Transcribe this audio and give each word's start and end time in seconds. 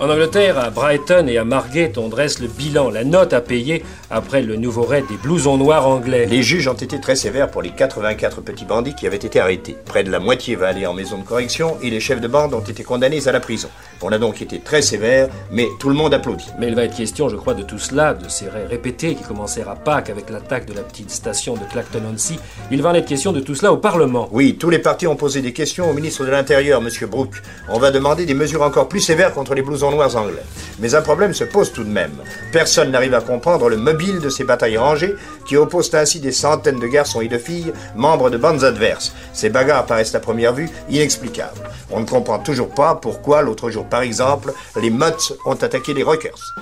En 0.00 0.08
Angleterre, 0.08 0.56
à 0.60 0.70
Brighton 0.70 1.26
et 1.26 1.38
à 1.38 1.44
Margate, 1.44 1.98
on 1.98 2.06
dresse 2.06 2.38
le 2.38 2.46
bilan, 2.46 2.88
la 2.88 3.02
note 3.02 3.32
à 3.32 3.40
payer 3.40 3.84
après 4.12 4.42
le 4.42 4.54
nouveau 4.54 4.82
raid 4.82 5.04
des 5.08 5.16
blousons 5.16 5.56
noirs 5.56 5.88
anglais. 5.88 6.26
Les 6.26 6.44
juges 6.44 6.68
ont 6.68 6.74
été 6.74 7.00
très 7.00 7.16
sévères 7.16 7.50
pour 7.50 7.62
les 7.62 7.70
84 7.70 8.40
petits 8.40 8.64
bandits 8.64 8.94
qui 8.94 9.08
avaient 9.08 9.16
été 9.16 9.40
arrêtés. 9.40 9.76
Près 9.86 10.04
de 10.04 10.10
la 10.12 10.20
moitié 10.20 10.54
va 10.54 10.68
aller 10.68 10.86
en 10.86 10.94
maison 10.94 11.18
de 11.18 11.24
correction 11.24 11.78
et 11.82 11.90
les 11.90 11.98
chefs 11.98 12.20
de 12.20 12.28
bande 12.28 12.54
ont 12.54 12.60
été 12.60 12.84
condamnés 12.84 13.26
à 13.26 13.32
la 13.32 13.40
prison. 13.40 13.68
On 14.00 14.12
a 14.12 14.18
donc 14.18 14.40
été 14.40 14.60
très 14.60 14.82
sévère, 14.82 15.28
mais 15.50 15.66
tout 15.80 15.88
le 15.88 15.96
monde 15.96 16.14
applaudit. 16.14 16.46
Mais 16.60 16.68
il 16.68 16.76
va 16.76 16.84
être 16.84 16.96
question, 16.96 17.28
je 17.28 17.34
crois, 17.34 17.54
de 17.54 17.64
tout 17.64 17.80
cela, 17.80 18.14
de 18.14 18.28
ces 18.28 18.48
raids 18.48 18.66
répétés 18.66 19.16
qui 19.16 19.24
commencèrent 19.24 19.68
à 19.68 19.74
Pâques 19.74 20.10
avec 20.10 20.30
l'attaque 20.30 20.66
de 20.66 20.74
la 20.74 20.82
petite 20.82 21.10
station 21.10 21.54
de 21.54 21.64
Clacton-on-Sea. 21.72 22.38
Il 22.70 22.82
va 22.82 22.90
en 22.90 22.94
être 22.94 23.08
question 23.08 23.32
de 23.32 23.40
tout 23.40 23.56
cela 23.56 23.72
au 23.72 23.78
Parlement. 23.78 24.28
Oui, 24.30 24.56
tous 24.60 24.70
les 24.70 24.78
partis 24.78 25.08
ont 25.08 25.16
posé 25.16 25.42
des 25.42 25.52
questions 25.52 25.90
au 25.90 25.92
ministre 25.92 26.24
de 26.24 26.30
l'Intérieur, 26.30 26.80
M. 26.80 26.88
Brooke. 27.08 27.42
On 27.68 27.80
va 27.80 27.90
demander 27.90 28.26
des 28.26 28.34
mesures 28.34 28.62
encore 28.62 28.86
plus 28.86 29.00
sévères 29.00 29.34
contre 29.34 29.54
les 29.54 29.62
blousons 29.62 29.87
noirs 29.90 30.16
anglais. 30.16 30.44
Mais 30.78 30.94
un 30.94 31.02
problème 31.02 31.34
se 31.34 31.44
pose 31.44 31.72
tout 31.72 31.84
de 31.84 31.90
même. 31.90 32.12
Personne 32.52 32.90
n'arrive 32.90 33.14
à 33.14 33.20
comprendre 33.20 33.68
le 33.68 33.76
mobile 33.76 34.20
de 34.20 34.28
ces 34.28 34.44
batailles 34.44 34.78
rangées 34.78 35.16
qui 35.46 35.56
opposent 35.56 35.94
ainsi 35.94 36.20
des 36.20 36.32
centaines 36.32 36.78
de 36.78 36.86
garçons 36.86 37.20
et 37.20 37.28
de 37.28 37.38
filles 37.38 37.72
membres 37.96 38.30
de 38.30 38.38
bandes 38.38 38.64
adverses. 38.64 39.12
Ces 39.32 39.50
bagarres 39.50 39.86
paraissent 39.86 40.14
à 40.14 40.20
première 40.20 40.52
vue 40.52 40.70
inexplicables. 40.88 41.68
On 41.90 42.00
ne 42.00 42.06
comprend 42.06 42.38
toujours 42.38 42.70
pas 42.70 42.94
pourquoi 42.94 43.42
l'autre 43.42 43.70
jour, 43.70 43.84
par 43.84 44.02
exemple, 44.02 44.52
les 44.80 44.90
Mutts 44.90 45.34
ont 45.44 45.54
attaqué 45.54 45.94
les 45.94 46.02
Rockers. 46.02 46.54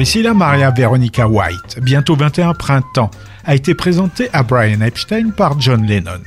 Priscilla 0.00 0.32
Maria 0.32 0.70
Veronica 0.70 1.28
White, 1.28 1.78
bientôt 1.82 2.16
21 2.16 2.54
printemps, 2.54 3.10
a 3.44 3.54
été 3.54 3.74
présentée 3.74 4.30
à 4.32 4.42
Brian 4.42 4.80
Epstein 4.80 5.28
par 5.28 5.60
John 5.60 5.84
Lennon. 5.84 6.22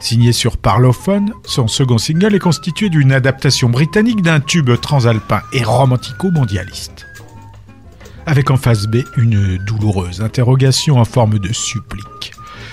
Signé 0.00 0.32
sur 0.32 0.56
Parlophone, 0.56 1.32
son 1.44 1.68
second 1.68 1.98
single 1.98 2.34
est 2.34 2.40
constitué 2.40 2.88
d'une 2.88 3.12
adaptation 3.12 3.68
britannique 3.68 4.22
d'un 4.22 4.40
tube 4.40 4.68
transalpin 4.80 5.42
et 5.52 5.62
romantico-mondialiste. 5.62 7.06
Avec 8.26 8.50
en 8.50 8.56
face 8.56 8.88
B 8.88 8.96
une 9.16 9.56
douloureuse 9.58 10.20
interrogation 10.20 10.98
en 10.98 11.04
forme 11.04 11.38
de 11.38 11.52
supplique. 11.52 12.32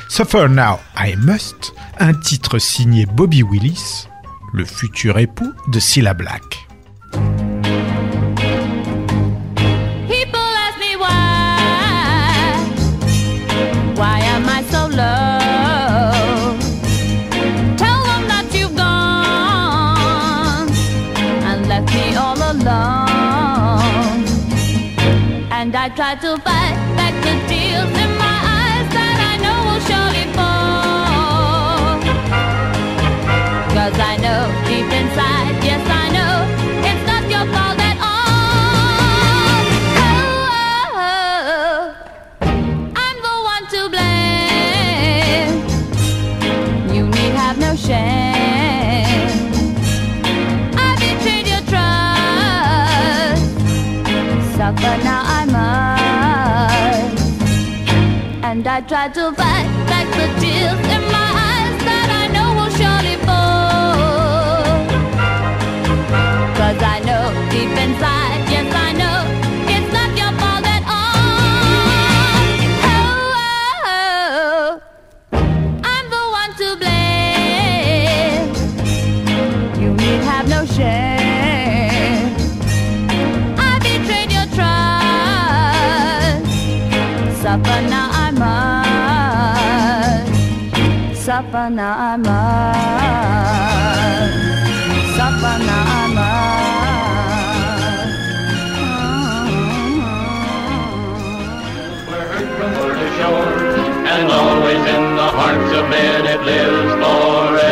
Suffer 0.10 0.48
Now 0.50 0.80
I 0.98 1.16
Must, 1.18 1.76
un 2.00 2.16
titre 2.16 2.58
signé 2.58 3.06
Bobby 3.06 3.44
Willis, 3.44 4.08
le 4.54 4.66
futur 4.66 5.20
époux 5.20 5.54
de 5.68 5.80
Cilla 5.80 6.16
Black. 6.16 6.67
I 25.88 25.90
try 25.90 26.16
to 26.16 26.57
and 58.90 58.96
I 58.96 59.10
try 59.10 59.87
From 91.38 91.76
to 91.76 91.82
shore, 103.18 103.54
and 104.08 104.32
always 104.32 104.84
in 104.96 105.16
the 105.16 105.30
hearts 105.30 105.72
of 105.78 105.86
men 105.92 106.26
it 106.26 106.42
lives 106.42 106.94
forevermore. 107.04 107.68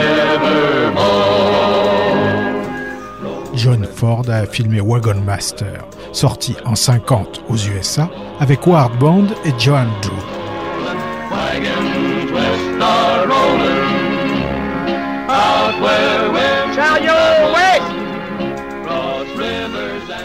John 3.56 3.84
Ford 3.96 4.30
a 4.30 4.46
filmé 4.46 4.80
Wagon 4.80 5.22
Master, 5.26 5.84
sorti 6.12 6.56
en 6.66 6.76
50 6.76 7.42
aux 7.50 7.58
USA 7.58 8.08
avec 8.40 8.68
Ward 8.68 8.96
Bond 9.00 9.30
et 9.44 9.54
Joan 9.58 9.90
Drew. 10.04 10.45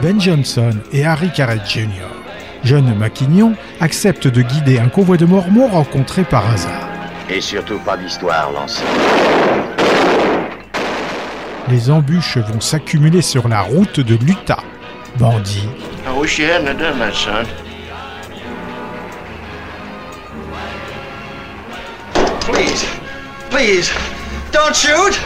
Ben 0.02 0.18
Johnson 0.18 0.72
et 0.92 1.04
Harry 1.04 1.30
Carrett 1.30 1.60
Jr., 1.68 2.08
jeunes 2.64 2.94
maquignons, 2.94 3.54
acceptent 3.80 4.28
de 4.28 4.40
guider 4.42 4.78
un 4.78 4.88
convoi 4.88 5.16
de 5.18 5.26
Mormons 5.26 5.68
rencontré 5.68 6.24
par 6.24 6.50
hasard. 6.50 6.88
Et 7.28 7.40
surtout 7.40 7.78
pas 7.78 7.96
d'histoire 7.96 8.50
lancée. 8.52 8.82
Les 11.68 11.90
embûches 11.90 12.38
vont 12.38 12.60
s'accumuler 12.60 13.22
sur 13.22 13.46
la 13.46 13.60
route 13.60 14.00
de 14.00 14.16
l'Utah. 14.16 14.64
Bandits. 15.18 15.68
I 16.06 16.18
wish 16.18 16.38
you 16.38 16.46
hadn't 16.46 16.78
done 16.78 16.98
that, 16.98 17.12
son. 17.12 17.46
Please, 22.40 22.84
please, 23.50 23.92
don't 24.50 24.74
shoot! 24.74 25.20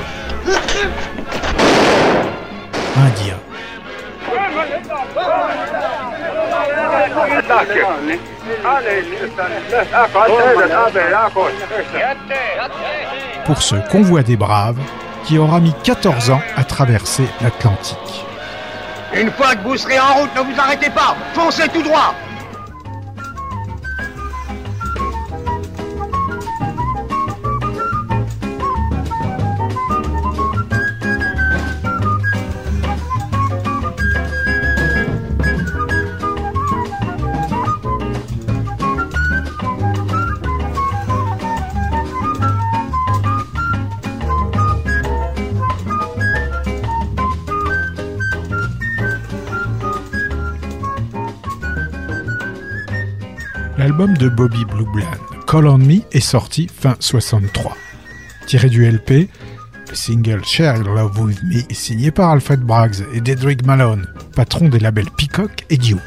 Indiens. 2.96 3.41
Pour 13.46 13.62
ce 13.62 13.75
convoi 13.91 14.23
des 14.23 14.37
braves 14.37 14.79
qui 15.25 15.38
aura 15.38 15.61
mis 15.61 15.75
14 15.82 16.31
ans 16.31 16.41
à 16.56 16.64
traverser 16.64 17.25
l'Atlantique. 17.41 18.25
Une 19.14 19.31
fois 19.31 19.55
que 19.55 19.62
vous 19.62 19.76
serez 19.76 19.99
en 19.99 20.14
route, 20.14 20.31
ne 20.37 20.41
vous 20.43 20.61
arrêtez 20.61 20.91
pas, 20.91 21.17
foncez 21.35 21.69
tout 21.69 21.82
droit 21.82 22.14
L'album 53.84 54.16
de 54.16 54.31
Bobby 54.31 54.64
Blue 54.64 54.86
Bland, 54.94 55.44
Call 55.46 55.66
on 55.66 55.76
Me, 55.76 56.00
est 56.10 56.20
sorti 56.20 56.69
fin 56.75 56.96
63. 57.00 57.76
Tiré 58.46 58.70
du 58.70 58.90
LP, 58.90 59.28
le 59.90 59.94
single 59.94 60.42
Share 60.42 60.82
Love 60.82 61.20
With 61.20 61.42
Me 61.42 61.58
est 61.58 61.75
signé 61.75 62.10
par 62.10 62.31
Alfred 62.31 62.60
Braggs 62.60 63.04
et 63.12 63.20
Dedrick 63.20 63.66
Malone, 63.66 64.06
patron 64.34 64.70
des 64.70 64.78
labels 64.78 65.10
Peacock 65.19 65.66
et 65.69 65.76
Duke. 65.76 66.00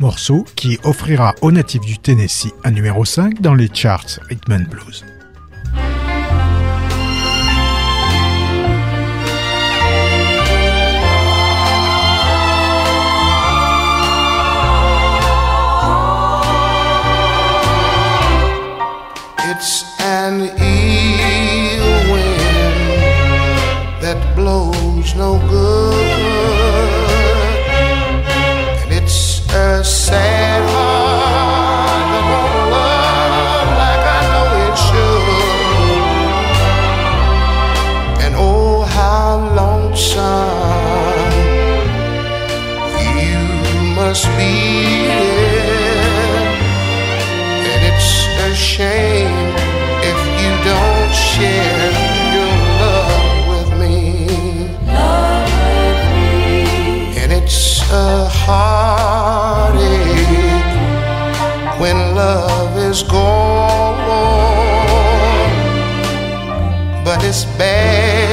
Morceau 0.00 0.46
qui 0.56 0.78
offrira 0.82 1.34
aux 1.42 1.52
natifs 1.52 1.84
du 1.84 1.98
Tennessee 1.98 2.54
un 2.64 2.70
numéro 2.70 3.04
5 3.04 3.42
dans 3.42 3.54
les 3.54 3.68
charts 3.70 4.18
Rhythm 4.30 4.52
and 4.52 4.70
Blues. 4.70 5.04
No 25.18 25.36
good, 25.48 25.94
and 28.82 28.92
it's 28.92 29.40
a 29.52 29.82
sad 29.82 30.27
when 61.88 62.14
love 62.14 62.76
is 62.76 63.02
gone. 63.02 63.96
But 67.04 67.24
it's 67.24 67.44
bad 67.56 68.27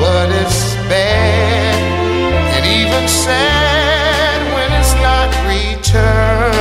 but 0.01 0.33
it's 0.43 0.75
bad 0.91 1.79
and 2.57 2.67
even 2.67 3.07
sad 3.07 4.39
when 4.57 4.69
it's 4.81 4.95
not 4.95 5.31
returned. 5.47 6.59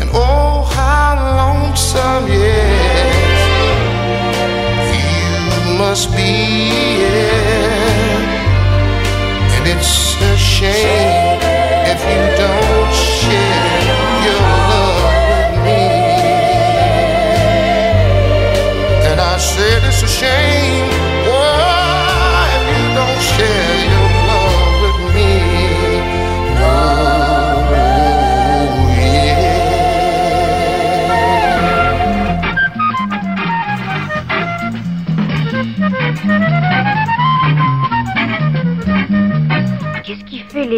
And 0.00 0.10
oh, 0.12 0.64
how 0.74 1.14
lonesome, 1.38 2.26
yes, 2.26 3.38
you 4.90 5.78
must 5.78 6.10
be. 6.16 6.47
Shame 10.58 11.07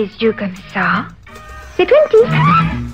les 0.00 0.11
yeux 0.19 0.32
comme 0.32 0.55
ça 0.73 1.05
C'est 1.76 1.87
Twenty. 1.87 2.89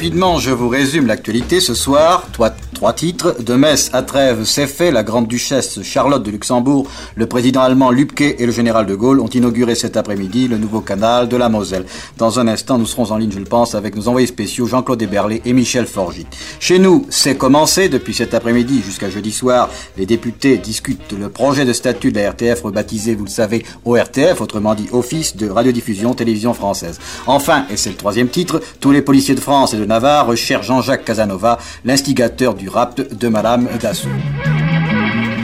Rapidement, 0.00 0.38
je 0.38 0.50
vous 0.50 0.70
résume 0.70 1.06
l'actualité 1.06 1.60
ce 1.60 1.74
soir. 1.74 2.26
Toi, 2.32 2.54
trois 2.80 2.94
titres. 2.94 3.36
De 3.44 3.56
Metz 3.56 3.90
à 3.92 4.00
Trèves, 4.00 4.44
c'est 4.44 4.66
fait. 4.66 4.90
La 4.90 5.02
grande 5.02 5.28
duchesse 5.28 5.82
Charlotte 5.82 6.22
de 6.22 6.30
Luxembourg, 6.30 6.88
le 7.14 7.26
président 7.26 7.60
allemand 7.60 7.90
Lübke 7.90 8.22
et 8.22 8.46
le 8.46 8.52
général 8.52 8.86
de 8.86 8.94
Gaulle 8.94 9.20
ont 9.20 9.28
inauguré 9.28 9.74
cet 9.74 9.98
après-midi 9.98 10.48
le 10.48 10.56
nouveau 10.56 10.80
canal 10.80 11.28
de 11.28 11.36
la 11.36 11.50
Moselle. 11.50 11.84
Dans 12.16 12.40
un 12.40 12.48
instant, 12.48 12.78
nous 12.78 12.86
serons 12.86 13.10
en 13.10 13.18
ligne, 13.18 13.32
je 13.32 13.38
le 13.38 13.44
pense, 13.44 13.74
avec 13.74 13.96
nos 13.96 14.08
envoyés 14.08 14.26
spéciaux 14.26 14.64
Jean-Claude 14.64 15.02
Héberlé 15.02 15.42
et 15.44 15.52
Michel 15.52 15.84
Forgy. 15.84 16.26
Chez 16.58 16.78
nous, 16.78 17.04
c'est 17.10 17.36
commencé. 17.36 17.90
Depuis 17.90 18.14
cet 18.14 18.32
après-midi 18.32 18.80
jusqu'à 18.82 19.10
jeudi 19.10 19.30
soir, 19.30 19.68
les 19.98 20.06
députés 20.06 20.56
discutent 20.56 21.12
le 21.12 21.28
projet 21.28 21.66
de 21.66 21.74
statut 21.74 22.12
de 22.12 22.18
la 22.18 22.30
RTF 22.30 22.62
rebaptisé, 22.62 23.14
vous 23.14 23.24
le 23.24 23.30
savez, 23.30 23.62
ORTF, 23.84 24.40
autrement 24.40 24.74
dit 24.74 24.88
Office 24.92 25.36
de 25.36 25.50
radiodiffusion 25.50 26.14
télévision 26.14 26.54
française. 26.54 26.98
Enfin, 27.26 27.66
et 27.70 27.76
c'est 27.76 27.90
le 27.90 27.96
troisième 27.96 28.28
titre, 28.28 28.62
tous 28.80 28.90
les 28.90 29.02
policiers 29.02 29.34
de 29.34 29.40
France 29.40 29.74
et 29.74 29.76
de 29.76 29.84
Navarre 29.84 30.28
recherchent 30.28 30.68
Jean-Jacques 30.68 31.04
Casanova, 31.04 31.58
l'instigateur 31.84 32.54
du 32.54 32.69
rapt 32.72 33.00
de 33.14 33.28
Madame 33.28 33.68
Dassault. 33.80 34.08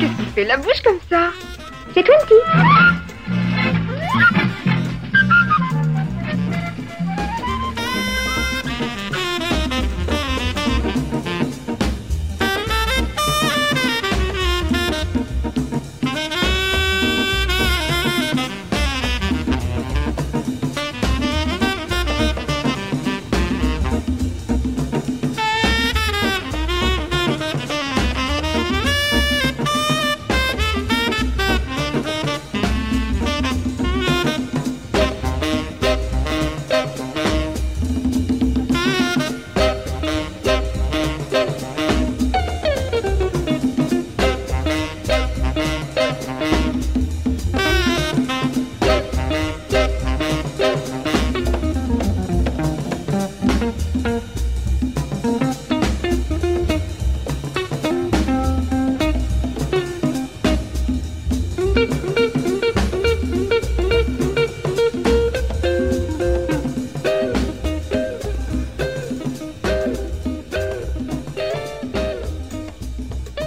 Qu'est-ce 0.00 0.16
qui 0.22 0.30
fait 0.34 0.44
la 0.44 0.56
bouche 0.56 0.82
comme 0.84 0.98
ça? 1.10 1.30
C'est 1.94 2.02
Twenty. 2.04 2.34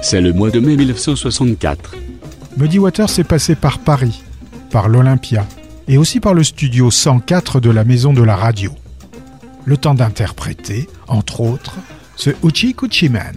C'est 0.09 0.21
le 0.21 0.33
mois 0.33 0.49
de 0.49 0.59
mai 0.59 0.75
1964. 0.75 1.93
Muddy 2.57 2.79
Waters 2.79 3.19
est 3.19 3.23
passé 3.23 3.53
par 3.53 3.77
Paris, 3.77 4.23
par 4.71 4.89
l'Olympia 4.89 5.45
et 5.87 5.99
aussi 5.99 6.19
par 6.19 6.33
le 6.33 6.43
studio 6.43 6.89
104 6.89 7.59
de 7.59 7.69
la 7.69 7.83
Maison 7.83 8.11
de 8.11 8.23
la 8.23 8.35
Radio. 8.35 8.71
Le 9.65 9.77
temps 9.77 9.93
d'interpréter, 9.93 10.89
entre 11.07 11.41
autres, 11.41 11.75
ce 12.15 12.31
Uchi 12.43 12.73
Kuchi 12.73 13.07
Man. 13.07 13.35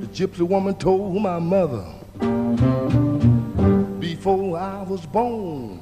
The 0.00 0.14
gypsy 0.14 0.40
woman 0.40 0.72
told 0.78 1.20
my 1.22 1.38
mother 1.38 1.84
before 4.00 4.56
I 4.56 4.82
was 4.88 5.02
born, 5.12 5.78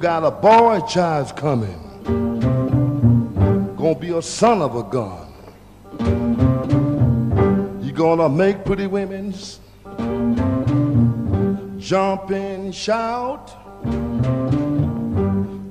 got 0.00 0.24
a 0.24 0.30
boy 0.30 0.80
child 0.88 1.36
coming, 1.36 1.78
gonna 3.76 3.94
be 3.94 4.08
a 4.16 4.22
son 4.22 4.62
of 4.62 4.74
a 4.74 4.82
gun. 4.82 5.26
You 7.84 7.92
gonna 7.92 8.30
make 8.30 8.64
pretty 8.64 8.86
women's 8.86 9.60
jump 11.76 12.30
and 12.30 12.74
shout. 12.74 13.54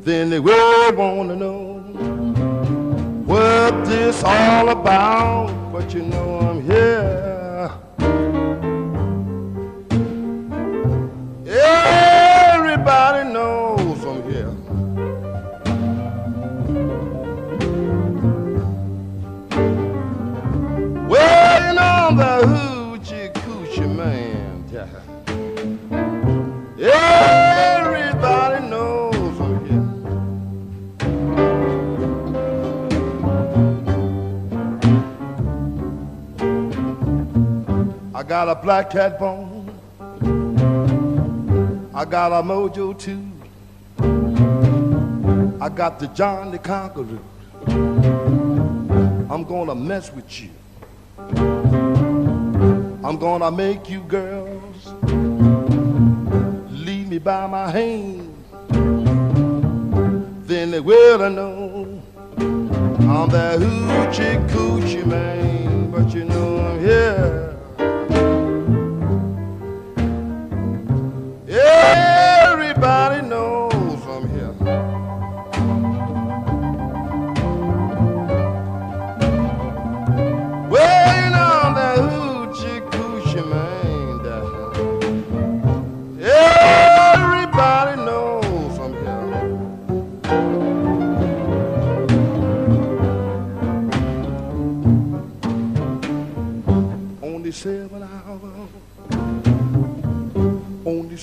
Then 0.04 0.30
they 0.30 0.40
will 0.40 0.96
wanna 0.96 1.36
know 1.36 1.80
what 3.26 3.84
this 3.86 4.24
all 4.24 4.70
about. 4.70 5.72
But 5.74 5.92
you 5.96 6.04
know 6.04 6.40
I'm 6.40 6.62
here. 6.62 7.29
Got 38.30 38.48
a 38.48 38.54
black 38.54 38.92
cat 38.92 39.18
bone. 39.18 39.68
I 41.96 42.06
got 42.06 42.32
a 42.32 42.44
mojo 42.44 42.94
too. 42.96 43.26
I 45.60 45.68
got 45.68 46.00
the 46.00 46.06
John 46.10 46.52
the 46.52 46.60
Conqueror. 46.60 47.18
I'm 49.32 49.44
gonna 49.46 49.74
mess 49.74 50.14
with 50.14 50.30
you. 50.42 50.52
I'm 53.04 53.18
gonna 53.18 53.50
make 53.50 53.90
you 53.90 54.02
girls 54.02 54.94
leave 56.70 57.08
me 57.10 57.18
by 57.18 57.48
my 57.48 57.72
hand. 57.72 58.32
Then 60.46 60.70
they 60.70 60.80
will 60.80 61.30
know 61.32 62.00
I'm 62.22 63.30
that 63.32 63.58
hoochie 63.58 64.48
coochie 64.50 65.04
man, 65.04 65.90
but 65.90 66.14
you 66.14 66.26
know 66.26 66.60
I'm 66.60 66.80
here. 66.80 67.49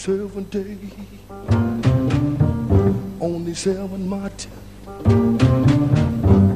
Seven 0.07 0.45
days, 0.51 0.93
only 3.21 3.55
seven 3.55 4.09
months. 4.09 4.47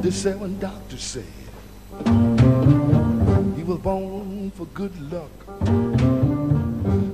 The 0.01 0.09
seven 0.09 0.57
doctors 0.57 1.03
said 1.03 1.25
he 3.57 3.63
was 3.63 3.79
born 3.79 4.51
for 4.51 4.65
good 4.67 4.95
luck, 5.11 5.31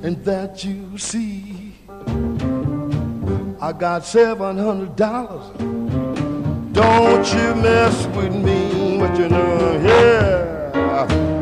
and 0.03 0.23
that 0.25 0.63
you 0.63 0.95
see. 0.99 1.73
I 3.59 3.73
got 3.73 4.05
seven 4.05 4.59
hundred 4.59 4.95
dollars. 4.95 5.47
Don't 6.71 7.27
you 7.33 7.55
mess 7.55 8.05
with 8.15 8.35
me, 8.35 8.99
but 8.99 9.17
you 9.17 9.27
know, 9.27 9.81
yeah. 9.83 11.36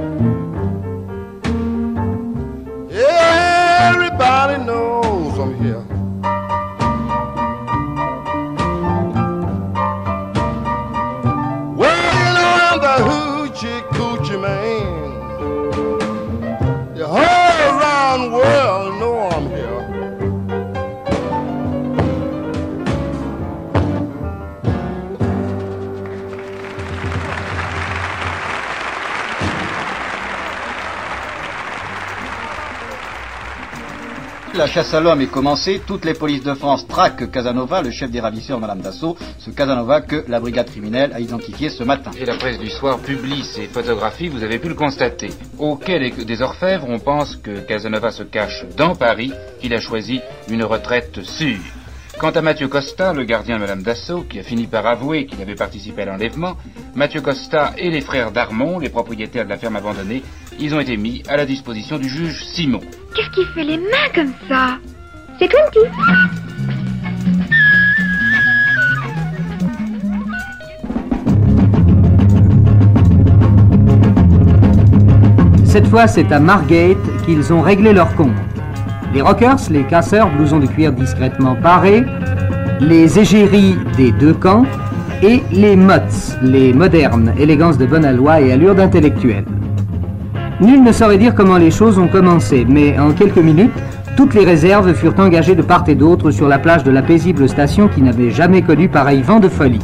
Chasse 34.76 34.94
à 34.94 35.00
l'homme 35.00 35.22
est 35.22 35.28
commencée. 35.28 35.82
Toutes 35.88 36.04
les 36.04 36.14
polices 36.14 36.44
de 36.44 36.54
France 36.54 36.86
traquent 36.86 37.32
Casanova, 37.32 37.82
le 37.82 37.92
chef 37.92 38.12
des 38.12 38.20
ravisseurs, 38.20 38.60
Madame 38.60 38.82
Dassault. 38.82 39.16
Ce 39.40 39.50
Casanova 39.50 40.02
que 40.02 40.26
la 40.28 40.42
brigade 40.42 40.70
criminelle 40.70 41.14
a 41.14 41.22
identifié 41.22 41.70
ce 41.70 41.86
matin. 41.86 42.12
Et 42.20 42.26
la 42.26 42.36
presse 42.36 42.60
du 42.60 42.70
soir 42.70 43.00
publie 43.00 43.46
ces 43.46 43.68
photographies, 43.68 44.28
vous 44.28 44.44
avez 44.44 44.60
pu 44.60 44.68
le 44.68 44.74
constater. 44.76 45.30
Au 45.60 45.78
quai 45.78 46.00
des, 46.00 46.26
des 46.26 46.42
Orfèvres, 46.42 46.88
on 46.90 47.00
pense 47.00 47.38
que 47.38 47.60
Casanova 47.60 48.12
se 48.12 48.24
cache 48.24 48.66
dans 48.76 48.96
Paris, 48.96 49.32
qu'il 49.62 49.74
a 49.74 49.80
choisi 49.80 50.20
une 50.50 50.66
retraite 50.66 51.24
sûre. 51.24 51.62
Quant 52.20 52.32
à 52.32 52.42
Mathieu 52.42 52.68
Costa, 52.68 53.14
le 53.14 53.24
gardien 53.24 53.56
de 53.56 53.62
Madame 53.62 53.82
Dassault, 53.82 54.26
qui 54.30 54.40
a 54.40 54.44
fini 54.44 54.68
par 54.68 54.86
avouer 54.88 55.26
qu'il 55.26 55.42
avait 55.42 55.56
participé 55.56 56.02
à 56.02 56.06
l'enlèvement, 56.06 56.58
Mathieu 56.96 57.22
Costa 57.22 57.72
et 57.78 57.90
les 57.90 58.02
frères 58.02 58.34
Darmon, 58.34 58.80
les 58.80 58.90
propriétaires 58.90 59.46
de 59.46 59.50
la 59.50 59.58
ferme 59.58 59.78
abandonnée, 59.78 60.22
ils 60.60 60.76
ont 60.76 60.82
été 60.82 60.98
mis 60.98 61.24
à 61.30 61.38
la 61.38 61.46
disposition 61.46 61.98
du 61.98 62.10
juge 62.10 62.44
Simon. 62.44 62.82
Qu'est-ce 63.16 63.30
qui 63.30 63.46
fait 63.46 63.64
les 63.64 63.78
mains 63.78 64.10
comme 64.14 64.34
ça? 64.50 64.78
C'est 65.40 65.48
Twenty. 65.48 65.80
Cette 75.64 75.88
fois, 75.88 76.08
c'est 76.08 76.30
à 76.34 76.42
Margate 76.42 76.98
qu'ils 77.26 77.54
ont 77.54 77.62
réglé 77.62 77.94
leur 77.94 78.14
compte. 78.16 78.36
Les 79.14 79.22
rockers, 79.22 79.60
les 79.70 79.84
casseurs, 79.84 80.30
blousons 80.32 80.60
de 80.60 80.68
cuir 80.68 80.92
discrètement 80.92 81.56
parés, 81.56 82.04
les 82.82 83.18
égéries 83.18 83.78
des 83.96 84.12
deux 84.12 84.34
camps, 84.34 84.66
et 85.24 85.42
les 85.54 85.78
mots, 85.78 85.94
les 86.42 86.74
modernes, 86.74 87.34
élégance 87.40 87.78
de 87.78 87.86
bonne 87.86 88.04
aloi 88.04 88.42
et 88.42 88.52
allure 88.52 88.76
d'intellectuel. 88.76 89.46
Nul 90.62 90.82
ne 90.84 90.94
saurait 90.94 91.18
dire 91.18 91.36
comment 91.36 91.58
les 91.58 91.70
choses 91.70 92.00
ont 92.00 92.08
commencé, 92.08 92.66
mais 92.68 92.98
en 92.98 93.12
quelques 93.12 93.38
minutes, 93.40 93.74
toutes 94.16 94.34
les 94.34 94.46
réserves 94.46 94.94
furent 94.94 95.20
engagées 95.20 95.56
de 95.56 95.62
part 95.62 95.84
et 95.88 95.96
d'autre 95.96 96.32
sur 96.32 96.48
la 96.48 96.60
plage 96.60 96.86
de 96.86 96.92
la 96.92 97.02
paisible 97.02 97.50
station 97.50 97.90
qui 97.90 98.02
n'avait 98.02 98.32
jamais 98.32 98.62
connu 98.62 98.88
pareil 98.88 99.22
vent 99.22 99.42
de 99.42 99.50
folie. 99.50 99.82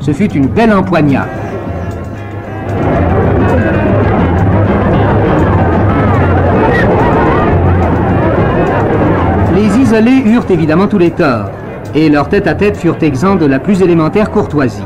Ce 0.00 0.12
fut 0.12 0.30
une 0.32 0.48
belle 0.48 0.74
empoignade. 0.74 1.28
Les 9.54 9.78
isolés 9.78 10.22
eurent 10.26 10.50
évidemment 10.50 10.86
tous 10.86 10.98
les 10.98 11.12
torts, 11.12 11.50
et 11.94 12.10
leurs 12.10 12.28
tête-à-tête 12.28 12.76
furent 12.76 13.02
exempts 13.02 13.36
de 13.36 13.46
la 13.46 13.58
plus 13.58 13.80
élémentaire 13.80 14.30
courtoisie. 14.30 14.84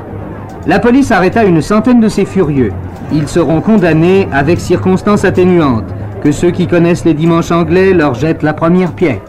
La 0.68 0.78
police 0.78 1.10
arrêta 1.10 1.44
une 1.44 1.60
centaine 1.60 2.00
de 2.00 2.08
ces 2.08 2.24
furieux. 2.24 2.72
Ils 3.12 3.28
seront 3.28 3.60
condamnés 3.60 4.28
avec 4.32 4.60
circonstances 4.60 5.24
atténuantes, 5.24 5.92
que 6.22 6.32
ceux 6.32 6.50
qui 6.50 6.66
connaissent 6.66 7.04
les 7.04 7.14
dimanches 7.14 7.50
anglais 7.50 7.92
leur 7.92 8.14
jettent 8.14 8.42
la 8.42 8.54
première 8.54 8.92
pierre. 8.92 9.20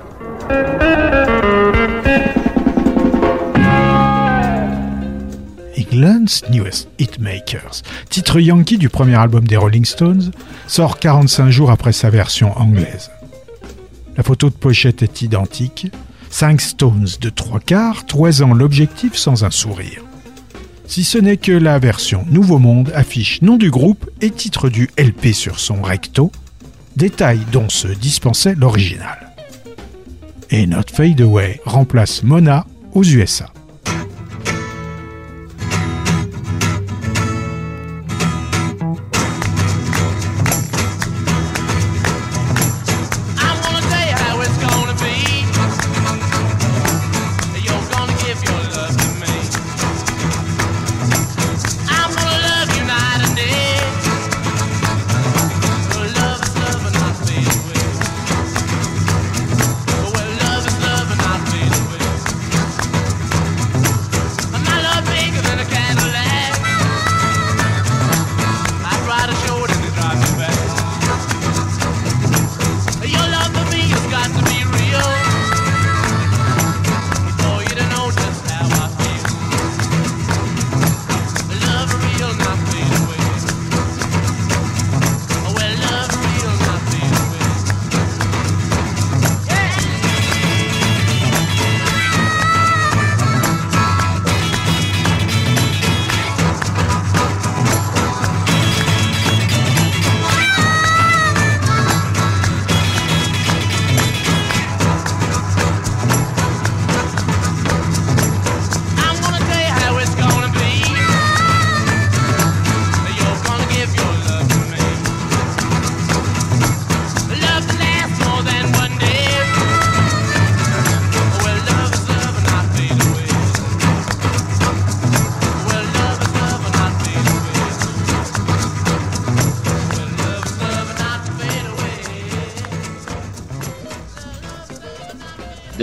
England's 5.96 6.44
Newest 6.50 6.90
Hitmakers, 7.00 7.82
titre 8.10 8.42
yankee 8.42 8.78
du 8.78 8.90
premier 8.90 9.16
album 9.16 9.48
des 9.48 9.56
Rolling 9.56 9.86
Stones, 9.86 10.32
sort 10.68 11.00
45 11.00 11.50
jours 11.50 11.72
après 11.72 11.94
sa 11.94 12.10
version 12.10 12.52
anglaise. 12.58 13.12
La 14.18 14.24
photo 14.24 14.50
de 14.50 14.56
pochette 14.56 15.04
est 15.04 15.22
identique, 15.22 15.92
5 16.32 16.60
Stones 16.60 17.08
de 17.22 17.30
3 17.30 17.62
quarts 17.62 18.06
toisant 18.06 18.54
l'objectif 18.54 19.16
sans 19.16 19.46
un 19.46 19.52
sourire. 19.52 20.02
Si 20.88 21.04
ce 21.04 21.18
n'est 21.18 21.38
que 21.38 21.52
la 21.52 21.80
version 21.80 22.26
Nouveau 22.30 22.60
Monde 22.60 22.92
affiche 22.94 23.42
nom 23.42 23.58
du 23.58 23.72
groupe 23.72 24.10
et 24.22 24.30
titre 24.30 24.70
du 24.70 24.90
LP 24.98 25.34
sur 25.34 25.60
son 25.60 25.82
recto, 25.82 26.32
détail 26.96 27.40
dont 27.52 27.70
se 27.70 27.88
dispensait 27.88 28.56
l'original. 28.56 29.32
Et 30.52 30.68
Not 30.68 30.92
Fade 30.94 31.22
Away 31.22 31.60
remplace 31.66 32.24
Mona 32.24 32.66
aux 32.94 33.04
USA. 33.04 33.52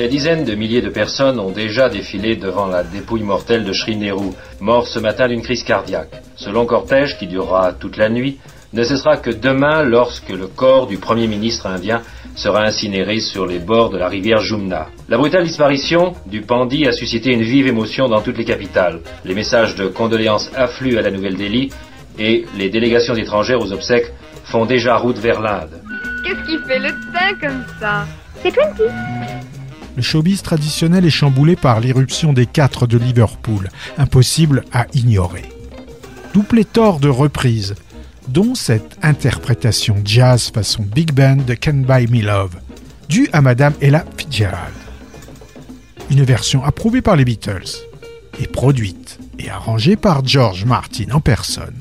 Des 0.02 0.08
dizaines 0.08 0.44
de 0.44 0.56
milliers 0.56 0.82
de 0.82 0.88
personnes 0.88 1.38
ont 1.38 1.52
déjà 1.52 1.88
défilé 1.88 2.34
devant 2.34 2.66
la 2.66 2.82
dépouille 2.82 3.22
mortelle 3.22 3.64
de 3.64 3.72
Sri 3.72 3.94
Nehru, 3.94 4.30
mort 4.58 4.88
ce 4.88 4.98
matin 4.98 5.28
d'une 5.28 5.42
crise 5.42 5.62
cardiaque. 5.62 6.20
Ce 6.34 6.50
long 6.50 6.66
cortège, 6.66 7.16
qui 7.18 7.28
durera 7.28 7.72
toute 7.72 7.96
la 7.96 8.08
nuit, 8.08 8.40
ne 8.72 8.82
cessera 8.82 9.16
que 9.16 9.30
demain 9.30 9.84
lorsque 9.84 10.30
le 10.30 10.48
corps 10.48 10.88
du 10.88 10.98
Premier 10.98 11.28
ministre 11.28 11.68
indien 11.68 12.02
sera 12.34 12.64
incinéré 12.64 13.20
sur 13.20 13.46
les 13.46 13.60
bords 13.60 13.90
de 13.90 13.96
la 13.96 14.08
rivière 14.08 14.40
Jumna. 14.40 14.88
La 15.08 15.18
brutale 15.18 15.44
disparition 15.44 16.14
du 16.26 16.40
Pandi 16.40 16.88
a 16.88 16.92
suscité 16.92 17.30
une 17.30 17.42
vive 17.42 17.68
émotion 17.68 18.08
dans 18.08 18.22
toutes 18.22 18.38
les 18.38 18.44
capitales. 18.44 19.02
Les 19.24 19.36
messages 19.36 19.76
de 19.76 19.86
condoléances 19.86 20.50
affluent 20.56 20.98
à 20.98 21.02
la 21.02 21.12
Nouvelle-Delhi 21.12 21.70
et 22.18 22.44
les 22.58 22.70
délégations 22.70 23.14
étrangères 23.14 23.60
aux 23.60 23.72
obsèques 23.72 24.12
font 24.46 24.66
déjà 24.66 24.96
route 24.96 25.18
vers 25.18 25.40
l'Inde. 25.40 25.80
Qu'est-ce 26.24 26.44
qui 26.44 26.58
fait 26.66 26.80
le 26.80 26.90
teint 26.90 27.38
comme 27.40 27.64
ça? 27.78 28.04
C'est 28.42 28.50
Twenty. 28.50 28.82
Le 29.96 30.02
showbiz 30.02 30.42
traditionnel 30.42 31.04
est 31.04 31.10
chamboulé 31.10 31.56
par 31.56 31.80
l'irruption 31.80 32.32
des 32.32 32.46
quatre 32.46 32.86
de 32.86 32.96
Liverpool, 32.96 33.68
impossible 33.98 34.64
à 34.72 34.86
ignorer. 34.94 35.44
D'où 36.32 36.42
pléthore 36.42 36.98
de 36.98 37.08
reprises, 37.08 37.74
dont 38.28 38.54
cette 38.54 38.96
interprétation 39.02 39.96
jazz 40.04 40.50
façon 40.50 40.82
big 40.82 41.12
band 41.12 41.36
de 41.46 41.54
Can 41.54 41.82
Buy 41.86 42.06
Me 42.06 42.22
Love, 42.22 42.56
due 43.08 43.28
à 43.32 43.42
Madame 43.42 43.74
Ella 43.82 44.04
Fitzgerald. 44.16 44.72
Une 46.10 46.24
version 46.24 46.64
approuvée 46.64 47.02
par 47.02 47.16
les 47.16 47.24
Beatles 47.24 47.86
et 48.40 48.46
produite 48.46 49.18
et 49.38 49.50
arrangée 49.50 49.96
par 49.96 50.26
George 50.26 50.64
Martin 50.64 51.10
en 51.12 51.20
personne 51.20 51.74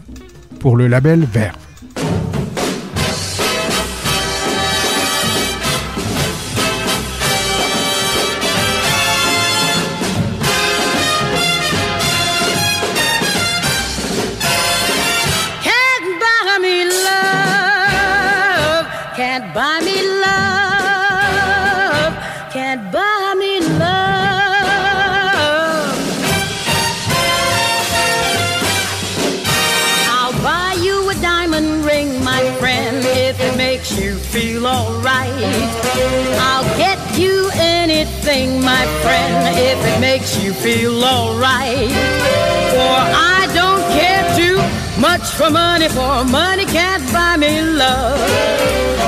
pour 0.59 0.75
le 0.75 0.87
label 0.87 1.25
Verve. 1.25 1.70
Much 45.21 45.31
for 45.33 45.51
money, 45.51 45.87
for 45.87 46.25
money 46.25 46.65
can't 46.65 47.03
buy 47.13 47.37
me 47.37 47.61
love. 47.61 48.19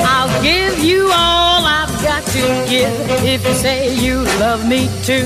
I'll 0.06 0.44
give 0.44 0.78
you 0.84 1.06
all 1.06 1.66
I've 1.66 1.94
got 2.04 2.24
to 2.38 2.46
give 2.70 3.24
if 3.26 3.46
you 3.48 3.54
say 3.54 3.96
you 3.96 4.24
love 4.40 4.68
me 4.68 4.90
too. 5.04 5.26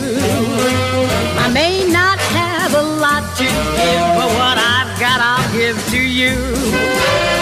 I 1.43 1.49
may 1.53 1.85
not 1.91 2.19
have 2.19 2.73
a 2.73 2.85
lot 3.03 3.23
to 3.37 3.43
give, 3.43 4.07
but 4.19 4.29
what 4.39 4.57
I've 4.75 4.93
got 4.99 5.19
I'll 5.19 5.51
give 5.51 5.77
to 5.91 6.01
you. 6.01 6.35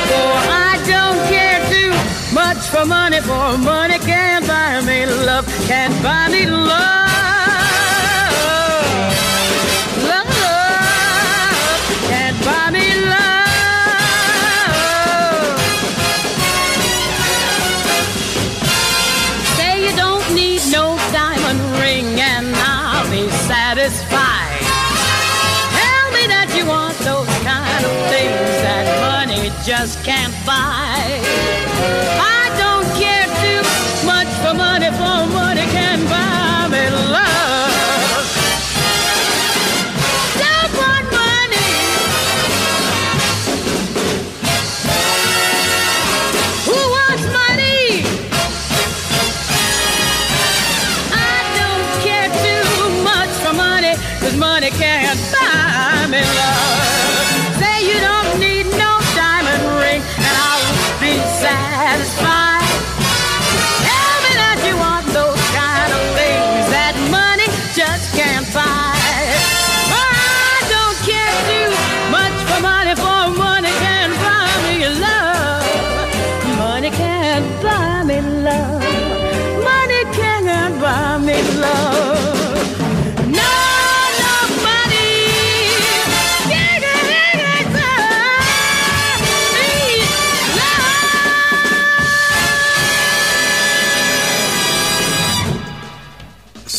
For 0.10 0.32
I 0.70 0.74
don't 0.94 1.22
care 1.34 1.62
too 1.74 1.94
much 2.34 2.62
for 2.74 2.86
money, 2.86 3.20
for 3.22 3.58
money 3.60 4.00
can't 4.00 4.48
buy 4.48 4.82
me 4.82 5.06
love, 5.06 5.46
can't 5.68 5.94
buy 6.02 6.30
me 6.30 6.48
love. 6.48 7.05
Just 29.66 30.04
can't 30.04 30.32
buy. 30.46 31.02
I 32.22 32.54
don't 32.62 32.86
care 33.02 33.26
too 33.42 33.62
much 34.06 34.28
for 34.44 34.54
money, 34.54 34.92
for 34.92 35.26
money 35.34 35.66
can 35.74 36.06
buy 36.06 36.68
me 36.70 36.88
love. 37.10 38.28
Don't 40.38 40.72
want 40.78 41.08
money. 41.18 41.72
Who 46.70 46.80
wants 46.96 47.26
money? 47.34 48.06
I 51.12 51.42
don't 51.58 51.88
care 52.06 52.30
too 52.46 53.04
much 53.04 53.34
for 53.42 53.54
money. 53.54 53.96
Cause 54.20 54.38
money 54.38 54.70
can't 54.70 55.20
buy 55.34 56.06
me 56.12 56.22
love. 56.22 56.55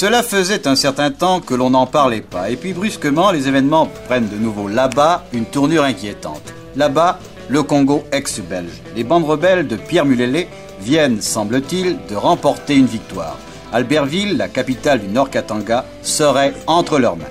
Cela 0.07 0.23
faisait 0.23 0.69
un 0.69 0.77
certain 0.77 1.11
temps 1.11 1.40
que 1.40 1.53
l'on 1.53 1.71
n'en 1.71 1.85
parlait 1.85 2.21
pas, 2.21 2.49
et 2.49 2.55
puis 2.55 2.73
brusquement, 2.73 3.33
les 3.33 3.49
événements 3.49 3.88
prennent 4.07 4.29
de 4.29 4.37
nouveau 4.37 4.69
là-bas 4.69 5.25
une 5.33 5.47
tournure 5.47 5.83
inquiétante. 5.83 6.55
Là-bas, 6.77 7.19
le 7.49 7.64
Congo 7.64 8.05
ex-belge. 8.12 8.83
Les 8.95 9.03
bandes 9.03 9.25
rebelles 9.25 9.66
de 9.66 9.75
Pierre 9.75 10.05
Mulele 10.05 10.47
viennent, 10.81 11.21
semble-t-il, 11.21 11.99
de 12.09 12.14
remporter 12.14 12.77
une 12.77 12.87
victoire. 12.87 13.37
Albertville, 13.73 14.37
la 14.37 14.47
capitale 14.47 15.01
du 15.01 15.09
Nord 15.09 15.29
Katanga, 15.29 15.85
serait 16.03 16.55
entre 16.69 17.01
leurs 17.01 17.16
mains. 17.16 17.25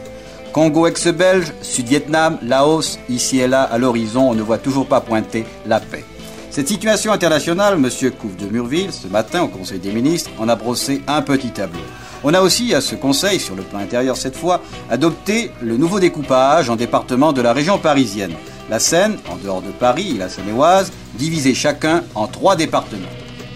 Congo 0.51 0.85
ex-belge, 0.85 1.53
Sud-Vietnam, 1.61 2.39
Laos, 2.41 2.99
ici 3.07 3.39
et 3.39 3.47
là, 3.47 3.63
à 3.63 3.77
l'horizon, 3.77 4.31
on 4.31 4.35
ne 4.35 4.41
voit 4.41 4.57
toujours 4.57 4.85
pas 4.85 4.99
pointer 4.99 5.45
la 5.65 5.79
paix. 5.79 6.03
Cette 6.51 6.67
situation 6.67 7.13
internationale, 7.13 7.75
M. 7.75 8.11
Couve 8.19 8.35
de 8.35 8.47
Murville, 8.51 8.91
ce 8.91 9.07
matin 9.07 9.43
au 9.43 9.47
Conseil 9.47 9.79
des 9.79 9.93
ministres, 9.93 10.31
en 10.39 10.49
a 10.49 10.57
brossé 10.57 11.01
un 11.07 11.21
petit 11.21 11.51
tableau. 11.51 11.79
On 12.27 12.33
a 12.33 12.41
aussi, 12.41 12.73
à 12.73 12.81
ce 12.81 12.95
Conseil, 12.95 13.39
sur 13.39 13.55
le 13.55 13.61
plan 13.61 13.77
intérieur 13.77 14.17
cette 14.17 14.35
fois, 14.35 14.63
adopté 14.89 15.51
le 15.61 15.77
nouveau 15.77 15.99
découpage 15.99 16.71
en 16.71 16.75
départements 16.75 17.33
de 17.33 17.41
la 17.43 17.53
région 17.53 17.77
parisienne. 17.77 18.33
La 18.67 18.79
Seine, 18.79 19.17
en 19.29 19.35
dehors 19.35 19.61
de 19.61 19.69
Paris 19.69 20.13
et 20.15 20.17
la 20.17 20.27
Seine-et-Oise, 20.27 20.91
divisés 21.19 21.53
chacun 21.53 22.03
en 22.15 22.25
trois 22.25 22.55
départements. 22.55 23.05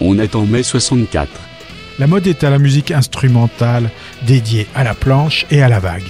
On 0.00 0.20
est 0.20 0.36
en 0.36 0.46
mai 0.46 0.62
64. 0.62 1.28
La 1.98 2.06
mode 2.06 2.28
est 2.28 2.44
à 2.44 2.50
la 2.50 2.58
musique 2.58 2.92
instrumentale 2.92 3.90
dédiée 4.24 4.68
à 4.76 4.84
la 4.84 4.94
planche 4.94 5.46
et 5.50 5.64
à 5.64 5.68
la 5.68 5.80
vague. 5.80 6.08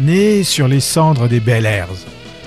Nés 0.00 0.42
sur 0.42 0.66
les 0.66 0.80
cendres 0.80 1.28
des 1.28 1.38
Bel 1.38 1.66
Airs, 1.66 1.86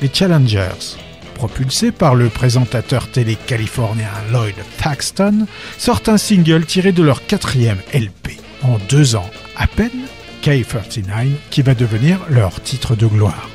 les 0.01 0.09
Challengers, 0.13 0.97
propulsés 1.33 1.93
par 1.93 2.13
le 2.13 2.27
présentateur 2.27 3.07
télé 3.07 3.37
californien 3.37 4.11
Lloyd 4.33 4.55
Thaxton, 4.83 5.47
sortent 5.77 6.09
un 6.09 6.17
single 6.17 6.65
tiré 6.65 6.91
de 6.91 7.03
leur 7.03 7.25
quatrième 7.25 7.79
LP. 7.93 8.44
En 8.65 8.79
deux 8.89 9.15
ans 9.15 9.29
à 9.55 9.67
peine, 9.67 10.07
K39, 10.41 11.27
qui 11.51 11.61
va 11.61 11.75
devenir 11.75 12.17
leur 12.29 12.59
titre 12.63 12.95
de 12.95 13.05
gloire. 13.05 13.47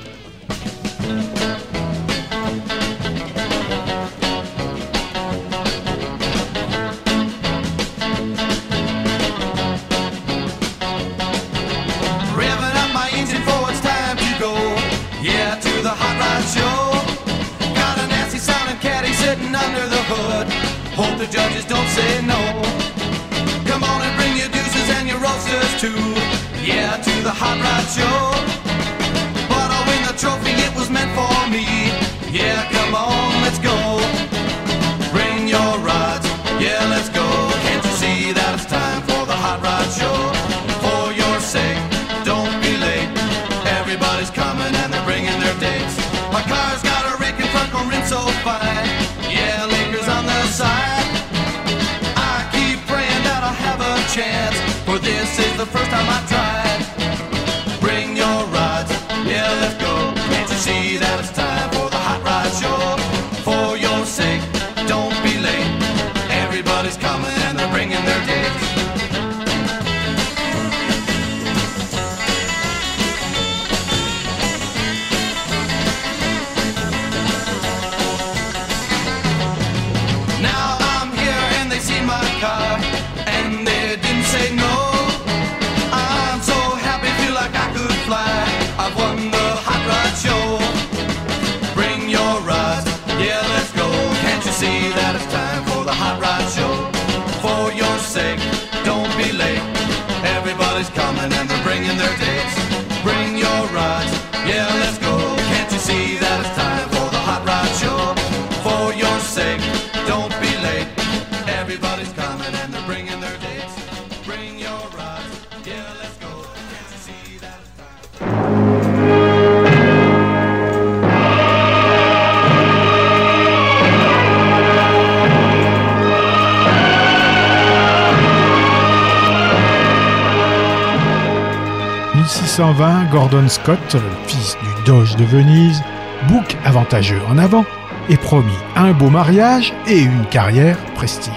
1620, 132.80 133.10
Gordon 133.10 133.48
Scott, 133.48 133.94
le 133.94 134.26
fils 134.26 134.56
du 134.62 134.84
Doge 134.86 135.14
de 135.16 135.24
Venise, 135.24 135.82
bouc 136.28 136.56
avantageux 136.64 137.20
en 137.28 137.36
avant 137.36 137.66
et 138.08 138.16
promis 138.16 138.56
un 138.74 138.92
beau 138.92 139.10
mariage 139.10 139.74
et 139.86 139.98
une 139.98 140.24
carrière 140.30 140.78
prestigieuse. 140.94 141.36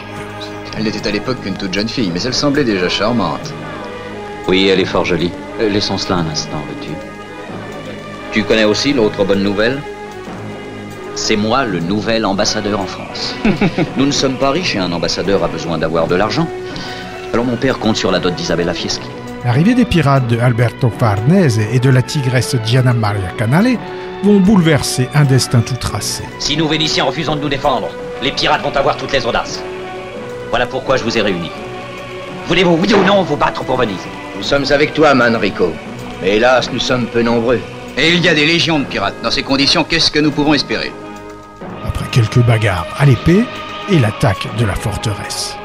Elle 0.77 0.86
n'était 0.86 1.06
à 1.06 1.12
l'époque 1.12 1.41
qu'une 1.41 1.58
toute 1.58 1.73
jeune 1.73 1.89
fille, 1.89 2.12
mais 2.13 2.21
elle 2.21 2.34
semblait 2.34 2.63
déjà 2.63 2.88
charmante. 2.88 3.53
Oui, 4.47 4.69
elle 4.69 4.79
est 4.79 4.86
fort 4.86 5.03
jolie. 5.03 5.32
Euh, 5.60 5.67
Laissons 5.67 5.97
cela 5.97 6.19
un 6.19 6.27
instant, 6.27 6.63
veux-tu? 6.69 6.91
Tu 8.32 8.43
connais 8.43 8.63
aussi 8.63 8.93
l'autre 8.93 9.25
bonne 9.25 9.43
nouvelle? 9.43 9.82
C'est 11.15 11.36
moi 11.36 11.65
le 11.65 11.82
nouvel 11.82 12.25
ambassadeur 12.25 12.79
en 12.79 12.88
France. 12.88 13.36
Nous 13.97 14.06
ne 14.06 14.12
sommes 14.12 14.38
pas 14.38 14.51
riches 14.51 14.77
et 14.77 14.79
un 14.79 14.93
ambassadeur 14.93 15.43
a 15.43 15.49
besoin 15.49 15.77
d'avoir 15.77 16.08
de 16.08 16.15
l'argent. 16.15 16.47
Alors 17.34 17.43
mon 17.43 17.58
père 17.58 17.79
compte 17.79 17.97
sur 17.97 18.12
la 18.12 18.19
dot 18.19 18.34
d'Isabella 18.34 18.73
Fieschi. 18.73 19.01
L'arrivée 19.45 19.75
des 19.75 19.84
pirates 19.84 20.27
de 20.27 20.39
Alberto 20.39 20.89
Farnese 20.89 21.60
et 21.60 21.79
de 21.79 21.89
la 21.89 22.01
tigresse 22.01 22.56
Gianna 22.65 22.93
Maria 22.93 23.29
Canale 23.38 23.77
vont 24.23 24.39
bouleverser 24.39 25.10
un 25.13 25.25
destin 25.25 25.60
tout 25.60 25.75
tracé. 25.75 26.23
Si 26.39 26.56
nous 26.56 26.65
Vénitiens 26.65 27.03
refusons 27.03 27.36
de 27.36 27.41
nous 27.41 27.49
défendre, 27.49 27.89
les 28.21 28.32
pirates 28.32 28.62
vont 28.62 28.73
avoir 28.73 28.95
toutes 28.95 29.12
les 29.12 29.25
audaces. 29.25 29.62
Voilà 30.49 30.65
pourquoi 30.65 30.95
je 30.95 31.03
vous 31.03 31.17
ai 31.17 31.21
réunis. 31.21 31.51
Voulez-vous, 32.47 32.77
oui 32.82 32.93
ou 32.93 33.03
non, 33.03 33.23
vous 33.23 33.36
battre 33.36 33.65
pour 33.65 33.75
Venise? 33.75 34.08
Nous 34.38 34.43
sommes 34.43 34.65
avec 34.71 34.93
toi, 34.93 35.13
Manrico. 35.13 35.73
Mais 36.21 36.38
hélas, 36.38 36.71
nous 36.71 36.79
sommes 36.79 37.08
peu 37.08 37.21
nombreux. 37.21 37.60
Et 37.97 38.13
il 38.13 38.21
y 38.23 38.29
a 38.29 38.34
des 38.34 38.45
légions 38.45 38.79
de 38.79 38.86
pirates. 38.86 39.15
Dans 39.23 39.32
ces 39.32 39.43
conditions, 39.43 39.84
qu'est-ce 39.84 40.10
que 40.10 40.19
nous 40.19 40.32
pouvons 40.32 40.53
espérer? 40.53 40.93
Après 41.86 42.06
quelques 42.12 42.39
bagarres 42.39 42.88
à 42.97 43.06
l'épée 43.06 43.43
et 43.91 43.99
l'attaque 43.99 44.47
de 44.58 44.65
la 44.65 44.75
forteresse. 44.75 45.58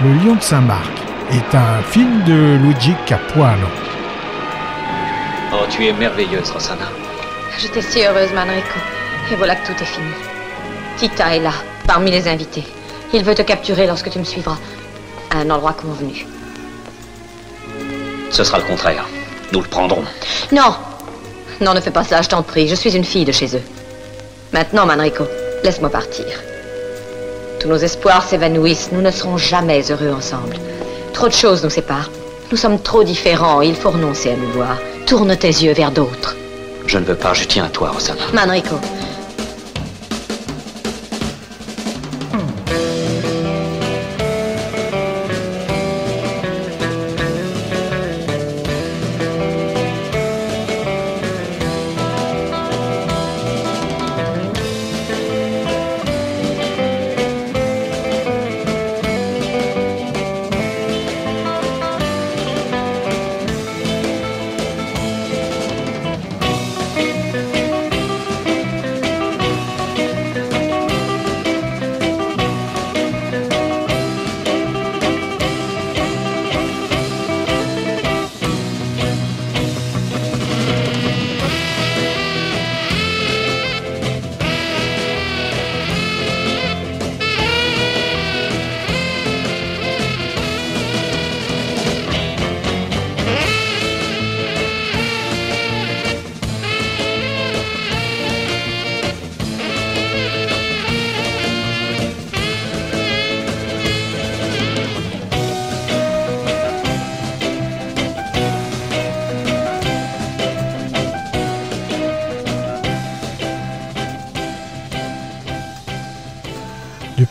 Le 0.00 0.12
Lion 0.12 0.36
de 0.36 0.42
Saint-Marc 0.42 0.92
est 1.32 1.54
un 1.56 1.82
film 1.82 2.22
de 2.22 2.56
Luigi 2.62 2.94
Capuano. 3.04 3.66
Oh, 5.52 5.64
tu 5.68 5.86
es 5.88 5.92
merveilleuse, 5.92 6.52
Rosanna. 6.52 6.86
J'étais 7.58 7.82
si 7.82 8.04
heureuse, 8.04 8.32
Manrico. 8.32 8.78
Et 9.32 9.34
voilà 9.34 9.56
que 9.56 9.66
tout 9.66 9.82
est 9.82 9.86
fini. 9.86 10.12
Tita 10.98 11.34
est 11.34 11.40
là, 11.40 11.50
parmi 11.84 12.12
les 12.12 12.28
invités. 12.28 12.62
Il 13.12 13.24
veut 13.24 13.34
te 13.34 13.42
capturer 13.42 13.88
lorsque 13.88 14.08
tu 14.08 14.20
me 14.20 14.24
suivras. 14.24 14.58
À 15.30 15.38
un 15.38 15.50
endroit 15.50 15.72
convenu. 15.72 16.26
Ce 18.30 18.44
sera 18.44 18.58
le 18.58 18.64
contraire. 18.64 19.04
Nous 19.52 19.60
le 19.60 19.66
prendrons. 19.66 20.04
Non 20.52 20.76
Non, 21.60 21.74
ne 21.74 21.80
fais 21.80 21.90
pas 21.90 22.04
ça, 22.04 22.22
je 22.22 22.28
t'en 22.28 22.44
prie. 22.44 22.68
Je 22.68 22.76
suis 22.76 22.94
une 22.96 23.04
fille 23.04 23.24
de 23.24 23.32
chez 23.32 23.56
eux. 23.56 23.62
Maintenant, 24.52 24.86
Manrico, 24.86 25.24
laisse-moi 25.64 25.90
partir. 25.90 26.24
Tous 27.60 27.68
nos 27.68 27.76
espoirs 27.76 28.22
s'évanouissent. 28.22 28.90
Nous 28.92 29.00
ne 29.02 29.10
serons 29.10 29.36
jamais 29.36 29.82
heureux 29.90 30.12
ensemble. 30.12 30.56
Trop 31.12 31.28
de 31.28 31.32
choses 31.32 31.64
nous 31.64 31.70
séparent. 31.70 32.10
Nous 32.50 32.56
sommes 32.56 32.80
trop 32.80 33.02
différents. 33.02 33.60
Il 33.60 33.74
faut 33.74 33.90
renoncer 33.90 34.30
à 34.30 34.36
nous 34.36 34.50
voir. 34.52 34.78
Tourne 35.06 35.36
tes 35.36 35.48
yeux 35.48 35.72
vers 35.72 35.90
d'autres. 35.90 36.36
Je 36.86 36.98
ne 36.98 37.04
veux 37.04 37.16
pas, 37.16 37.34
je 37.34 37.44
tiens 37.44 37.64
à 37.64 37.68
toi, 37.68 37.90
Rosanna. 37.90 38.22
Manrico, 38.32 38.76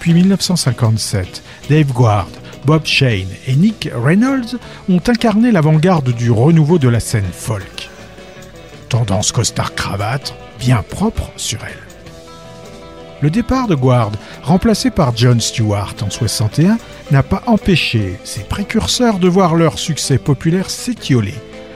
Depuis 0.08 0.22
1957, 0.22 1.44
Dave 1.70 1.92
Guard, 1.92 2.30
Bob 2.64 2.86
Shane 2.86 3.28
et 3.46 3.58
Nick 3.58 3.90
Reynolds 3.94 4.56
ont 4.88 5.02
incarné 5.06 5.52
l'avant-garde 5.52 6.14
du 6.14 6.32
renouveau 6.32 6.80
de 6.80 6.88
la 6.88 7.02
scène 7.02 7.28
folk. 7.30 7.90
Tendance 8.88 9.34
costard-cravate, 9.34 10.34
bien 10.62 10.82
propre 10.82 11.30
sur 11.36 11.60
elle. 11.66 11.84
Le 13.22 13.30
départ 13.30 13.68
de 13.68 13.76
Guard, 13.76 14.14
remplacé 14.44 14.92
par 14.92 15.12
John 15.14 15.42
Stewart 15.42 15.96
en 16.02 16.10
61, 16.10 16.78
n'a 17.12 17.24
pas 17.24 17.44
empêché 17.46 18.18
ses 18.24 18.44
précurseurs 18.44 19.20
de 19.20 19.28
voir 19.28 19.56
leur 19.56 19.78
succès 19.78 20.18
populaire 20.18 20.70
s'étioler, 20.70 21.36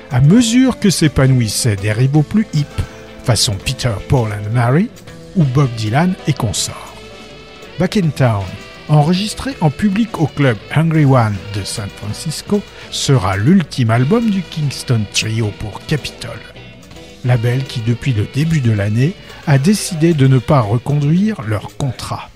à 0.10 0.22
mesure 0.22 0.80
que 0.80 0.90
s'épanouissaient 0.90 1.76
des 1.76 1.92
rivaux 1.92 2.24
plus 2.24 2.48
hip, 2.54 2.82
façon 3.26 3.56
Peter, 3.66 3.92
Paul 4.08 4.30
and 4.32 4.54
Mary 4.54 4.90
ou 5.36 5.44
Bob 5.44 5.70
Dylan 5.76 6.14
et 6.28 6.34
consorts. 6.34 6.91
Back 7.82 7.98
in 7.98 8.10
Town, 8.10 8.46
enregistré 8.90 9.54
en 9.60 9.72
public 9.72 10.22
au 10.22 10.28
club 10.28 10.56
Hungry 10.76 11.04
One 11.04 11.34
de 11.56 11.64
San 11.64 11.90
Francisco, 11.90 12.62
sera 12.92 13.38
l'ultime 13.38 13.90
album 13.90 14.30
du 14.30 14.44
Kingston 14.44 15.02
Trio 15.12 15.48
pour 15.58 15.84
Capitol. 15.88 16.38
Label 17.26 17.64
qui, 17.64 17.82
depuis 17.82 18.14
le 18.14 18.28
début 18.36 18.62
de 18.62 18.72
l'année, 18.72 19.14
a 19.48 19.58
décidé 19.58 20.14
de 20.14 20.28
ne 20.28 20.38
pas 20.38 20.62
reconduire 20.62 21.42
leur 21.42 21.76
contrat. 21.78 22.30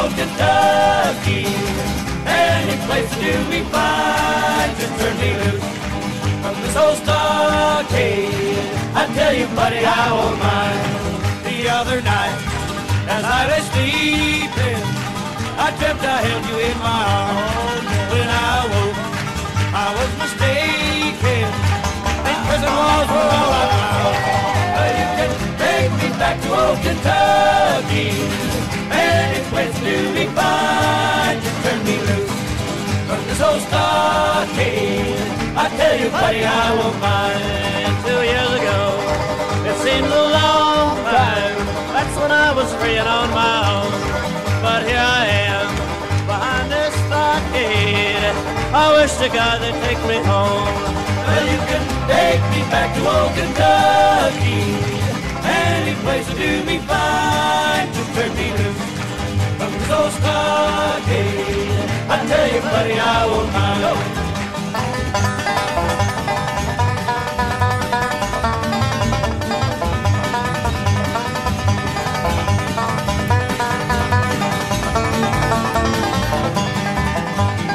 Old 0.00 0.12
Kentucky. 0.16 1.44
Any 2.24 2.76
place 2.86 3.08
to 3.12 3.18
do 3.20 3.34
me 3.52 3.60
fine. 3.74 4.70
Just 4.80 4.94
turn 5.00 5.16
me 5.20 5.30
loose 5.40 5.68
from 6.42 6.54
this 6.62 6.76
old 6.82 6.96
stockade. 7.02 8.32
I 9.00 9.02
tell 9.16 9.34
you, 9.40 9.46
buddy, 9.58 9.82
I 9.84 10.04
won't 10.16 10.38
mind. 10.40 10.80
The 11.46 11.58
other 11.78 11.98
night, 12.00 12.38
as 13.16 13.24
I 13.38 13.40
lay 13.50 13.62
sleeping, 13.72 14.82
I 15.64 15.66
dreamt 15.78 16.02
I 16.16 16.18
held 16.26 16.44
you 16.50 16.56
in 16.68 16.76
my 16.88 17.02
arms. 17.20 17.88
When 18.12 18.28
I 18.48 18.56
woke, 18.72 19.00
I 19.84 19.88
was 19.98 20.10
mistaken. 20.22 21.46
And 22.28 22.38
prison 22.46 22.72
walls 22.80 23.08
were 23.14 23.30
all 23.38 23.52
I 23.60 23.66
found. 23.76 24.16
But 24.76 24.90
you 25.00 25.08
can 25.18 25.32
take 25.64 25.92
me 26.00 26.08
back 26.22 26.36
to 26.44 26.48
old 26.62 26.78
Kentucky. 26.86 28.69
Place 29.60 29.80
to 29.80 30.14
be 30.16 30.24
fine. 30.32 31.36
Just 31.44 31.58
turn 31.64 31.84
me 31.84 31.96
loose 32.08 32.32
from 33.04 33.20
this 33.28 33.40
old 33.44 33.60
stockade. 33.68 35.20
I 35.52 35.68
tell 35.76 36.00
you, 36.00 36.08
buddy, 36.08 36.40
I 36.48 36.68
won't 36.80 36.96
mind. 36.96 37.92
Two 38.08 38.22
years 38.24 38.52
ago, 38.56 38.80
it 39.68 39.76
seems 39.84 40.08
a 40.08 40.24
long 40.32 40.96
time. 41.04 41.56
That's 41.92 42.16
when 42.16 42.32
I 42.32 42.56
was 42.56 42.72
free 42.80 42.96
and 42.96 43.06
on 43.06 43.28
my 43.36 43.56
own. 43.68 43.92
But 44.64 44.80
here 44.88 44.96
I 44.96 45.28
am, 45.52 45.68
behind 46.24 46.72
this 46.72 46.96
stockade. 47.04 48.32
I 48.72 48.84
wish 48.96 49.12
to 49.20 49.28
God 49.28 49.60
they'd 49.60 49.76
take 49.84 50.00
me 50.08 50.24
home. 50.24 50.72
Well, 51.28 51.44
you 51.52 51.60
can 51.68 51.84
take 52.08 52.42
me 52.56 52.64
back 52.72 52.96
to 52.96 53.00
old 53.04 53.32
Kentucky. 53.36 54.64
Any 55.44 55.92
place 56.00 56.24
to 56.32 56.34
do 56.34 56.64
me 56.64 56.78
fine. 56.88 57.92
Just 57.92 58.08
turn 58.16 58.32
me 58.40 58.56
loose 58.56 58.69
i 62.12 62.18
tell 62.28 62.46
you 62.52 62.60
Pariao 62.60 63.30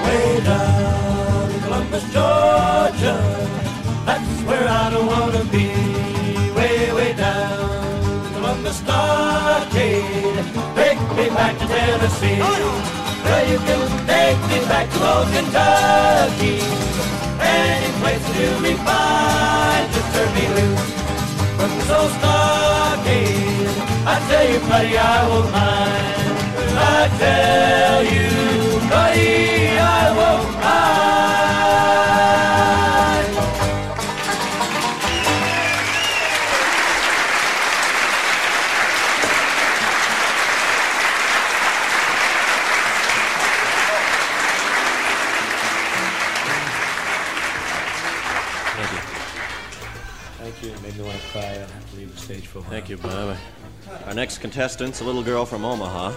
Way 0.03 0.43
down 0.43 1.51
in 1.51 1.59
Columbus, 1.61 2.03
Georgia, 2.13 3.15
that's 4.05 4.41
where 4.43 4.67
I 4.67 4.89
don't 4.89 5.07
wanna 5.07 5.43
be. 5.51 5.94
Back 11.45 11.59
to 11.59 11.67
Tennessee. 11.67 12.39
Well, 12.39 13.45
you 13.51 13.59
can 13.67 13.81
take 14.09 14.39
me 14.49 14.59
back 14.71 14.89
to 14.93 14.99
old 15.13 15.27
Kentucky. 15.33 16.57
Any 17.39 17.89
place 18.01 18.23
to 18.27 18.33
do 18.33 18.49
me 18.65 18.73
fine. 18.87 19.85
Just 19.93 20.09
turn 20.15 20.29
me 20.37 20.45
loose 20.57 20.87
from 21.57 21.69
this 21.77 21.89
old 21.97 22.11
stockade. 22.17 23.69
I 24.11 24.15
tell 24.29 24.45
you, 24.51 24.59
buddy, 24.69 24.97
I 24.97 25.27
won't 25.29 25.51
mind. 25.51 26.35
I 26.97 27.01
tell 27.23 27.99
you, 28.15 28.29
buddy, 28.89 29.77
I 29.77 30.03
won't 30.17 30.49
mind. 30.53 30.64
Next 54.25 54.41
contestant's 54.41 55.01
a 55.01 55.03
little 55.03 55.21
girl 55.21 55.45
from 55.45 55.63
Omaha. 55.63 56.07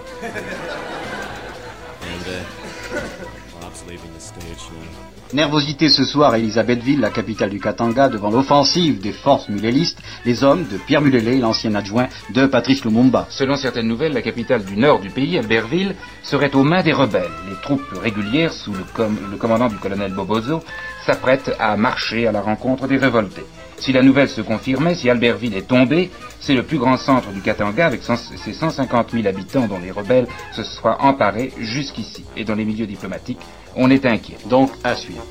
And, 2.00 2.24
uh, 2.26 3.60
Bob's 3.60 3.84
leaving 3.86 4.10
the 4.14 4.20
stage 4.20 4.64
now. 4.72 5.34
Nervosité 5.34 5.90
ce 5.90 6.04
soir 6.04 6.32
à 6.32 6.38
Elisabethville, 6.38 7.00
la 7.00 7.10
capitale 7.10 7.50
du 7.50 7.60
Katanga, 7.60 8.08
devant 8.08 8.30
l'offensive 8.30 8.98
des 9.02 9.12
forces 9.12 9.50
mulélistes, 9.50 9.98
les 10.24 10.42
hommes 10.42 10.66
de 10.68 10.78
Pierre 10.78 11.02
Mulélé, 11.02 11.36
l'ancien 11.36 11.74
adjoint 11.74 12.08
de 12.32 12.46
Patrice 12.46 12.82
Lumumba. 12.86 13.26
Selon 13.28 13.56
certaines 13.56 13.88
nouvelles, 13.88 14.14
la 14.14 14.22
capitale 14.22 14.64
du 14.64 14.78
nord 14.78 15.00
du 15.00 15.10
pays, 15.10 15.36
Albertville, 15.36 15.94
serait 16.22 16.54
aux 16.54 16.64
mains 16.64 16.82
des 16.82 16.94
rebelles. 16.94 17.28
Les 17.46 17.60
troupes 17.60 17.84
régulières, 18.02 18.54
sous 18.54 18.72
le, 18.72 18.84
com- 18.94 19.18
le 19.30 19.36
commandant 19.36 19.68
du 19.68 19.76
colonel 19.76 20.14
Bobozo, 20.14 20.62
s'apprêtent 21.04 21.54
à 21.58 21.76
marcher 21.76 22.26
à 22.26 22.32
la 22.32 22.40
rencontre 22.40 22.88
des 22.88 22.96
révoltés. 22.96 23.44
Si 23.80 23.92
la 23.92 24.02
nouvelle 24.02 24.28
se 24.28 24.40
confirmait, 24.40 24.94
si 24.94 25.08
Albertville 25.08 25.56
est 25.56 25.68
tombée, 25.68 26.10
c'est 26.40 26.54
le 26.54 26.62
plus 26.62 26.78
grand 26.78 26.96
centre 26.96 27.30
du 27.30 27.40
Katanga 27.40 27.86
avec 27.86 28.02
ses 28.02 28.52
150 28.52 29.12
000 29.12 29.26
habitants 29.26 29.66
dont 29.66 29.78
les 29.78 29.90
rebelles 29.90 30.26
se 30.52 30.62
soient 30.62 31.02
emparés 31.02 31.52
jusqu'ici. 31.58 32.24
Et 32.36 32.44
dans 32.44 32.54
les 32.54 32.64
milieux 32.64 32.86
diplomatiques, 32.86 33.40
on 33.76 33.90
est 33.90 34.04
inquiet. 34.06 34.36
Donc, 34.46 34.70
à 34.84 34.94
suivre. 34.94 35.24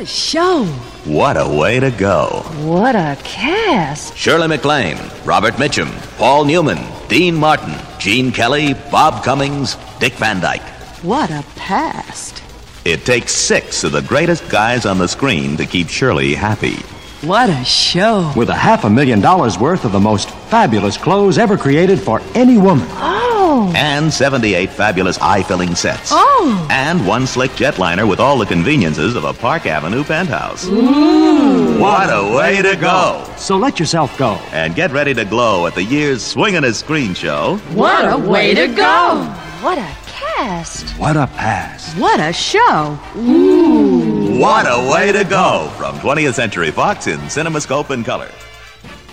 A 0.00 0.06
show! 0.06 0.64
What 1.04 1.36
a 1.36 1.46
way 1.46 1.78
to 1.78 1.90
go. 1.90 2.42
What 2.64 2.96
a 2.96 3.18
cast! 3.22 4.16
Shirley 4.16 4.48
MacLaine, 4.48 4.98
Robert 5.26 5.54
Mitchum, 5.54 5.90
Paul 6.16 6.46
Newman, 6.46 6.78
Dean 7.08 7.34
Martin, 7.34 7.74
Gene 7.98 8.32
Kelly, 8.32 8.72
Bob 8.90 9.22
Cummings, 9.22 9.76
Dick 9.98 10.14
Van 10.14 10.40
Dyke. 10.40 10.62
What 11.02 11.30
a 11.30 11.44
past! 11.54 12.42
It 12.86 13.04
takes 13.04 13.32
six 13.32 13.84
of 13.84 13.92
the 13.92 14.00
greatest 14.00 14.48
guys 14.48 14.86
on 14.86 14.96
the 14.96 15.06
screen 15.06 15.58
to 15.58 15.66
keep 15.66 15.90
Shirley 15.90 16.34
happy. 16.34 16.76
What 17.20 17.50
a 17.50 17.62
show! 17.62 18.32
With 18.34 18.48
a 18.48 18.54
half 18.54 18.84
a 18.84 18.90
million 18.90 19.20
dollars 19.20 19.58
worth 19.58 19.84
of 19.84 19.92
the 19.92 20.00
most 20.00 20.30
fabulous 20.48 20.96
clothes 20.96 21.36
ever 21.36 21.58
created 21.58 22.00
for 22.00 22.22
any 22.34 22.56
woman. 22.56 22.88
Oh! 23.62 23.70
And 23.76 24.10
78 24.10 24.70
fabulous 24.70 25.18
eye-filling 25.20 25.74
sets. 25.74 26.08
Oh! 26.12 26.66
And 26.70 27.06
one 27.06 27.26
slick 27.26 27.50
jetliner 27.50 28.08
with 28.08 28.18
all 28.18 28.38
the 28.38 28.46
conveniences 28.46 29.14
of 29.16 29.24
a 29.24 29.34
Park 29.34 29.66
Avenue 29.66 30.02
penthouse. 30.02 30.66
Ooh! 30.66 31.78
What 31.78 32.08
a 32.08 32.34
way 32.34 32.62
to 32.62 32.74
go! 32.76 33.22
So 33.36 33.58
let 33.58 33.78
yourself 33.78 34.16
go. 34.16 34.38
And 34.52 34.74
get 34.74 34.92
ready 34.92 35.12
to 35.12 35.26
glow 35.26 35.66
at 35.66 35.74
the 35.74 35.84
year's 35.84 36.22
Swingin' 36.22 36.64
a 36.64 36.72
Screen 36.72 37.12
Show. 37.12 37.58
What 37.74 38.10
a 38.10 38.16
way 38.16 38.54
to 38.54 38.66
go! 38.66 39.26
What 39.60 39.76
a 39.76 39.94
cast! 40.06 40.88
What 40.92 41.18
a 41.18 41.26
pass. 41.26 41.94
What 41.96 42.18
a 42.18 42.32
show! 42.32 42.98
Ooh! 43.18 44.38
What 44.38 44.64
a 44.64 44.90
way 44.90 45.12
to 45.12 45.22
go 45.24 45.70
from 45.76 45.98
20th 45.98 46.32
Century 46.32 46.70
Fox 46.70 47.08
in 47.08 47.20
CinemaScope 47.28 47.90
and 47.90 48.06
Color. 48.06 48.30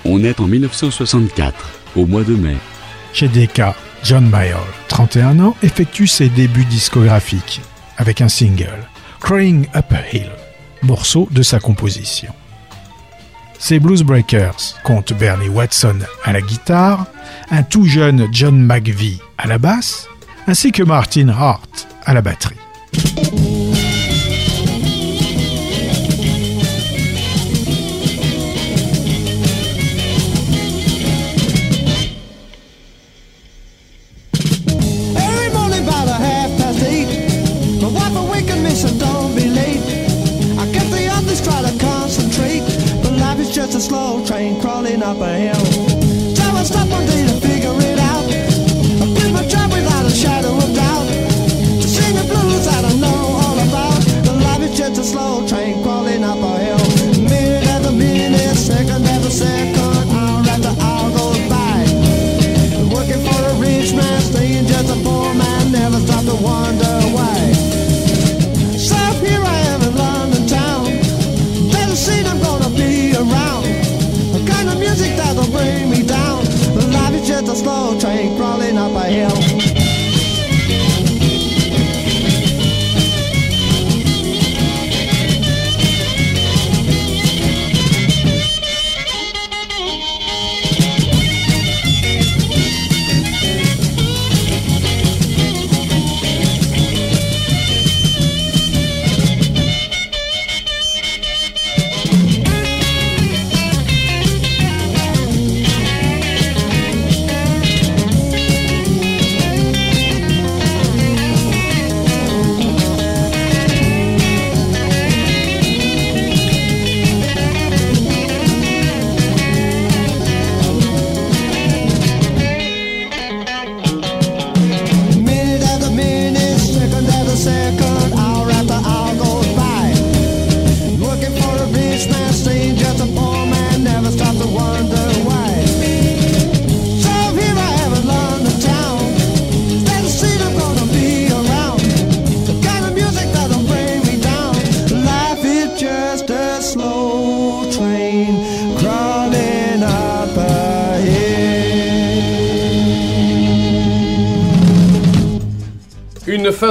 On 0.05 0.23
est 0.23 0.39
en 0.39 0.47
1964, 0.47 1.53
au 1.97 2.05
mois 2.05 2.23
de 2.23 2.37
mai. 2.37 2.55
Chez 3.11 3.27
Decca, 3.27 3.75
John 4.07 4.29
Mayall, 4.29 4.63
31 4.87 5.37
ans, 5.41 5.57
effectue 5.63 6.07
ses 6.07 6.29
débuts 6.29 6.63
discographiques 6.63 7.59
avec 7.97 8.21
un 8.21 8.29
single, 8.29 8.87
Crying 9.19 9.67
Up 9.75 9.91
a 9.91 10.15
Hill, 10.15 10.31
morceau 10.81 11.27
de 11.29 11.43
sa 11.43 11.59
composition. 11.59 12.31
Ces 13.59 13.79
Blues 13.79 14.03
Breakers 14.03 14.79
comptent 14.85 15.11
Bernie 15.11 15.49
Watson 15.49 15.99
à 16.23 16.31
la 16.31 16.39
guitare, 16.39 17.07
un 17.51 17.63
tout 17.63 17.83
jeune 17.83 18.29
John 18.31 18.57
McVie 18.57 19.19
à 19.37 19.45
la 19.45 19.57
basse, 19.57 20.07
ainsi 20.47 20.71
que 20.71 20.83
Martin 20.83 21.27
Hart 21.27 21.89
à 22.05 22.13
la 22.13 22.21
batterie. 22.21 22.55
Up 45.07 45.21
a 45.21 45.37
hill. 45.37 45.66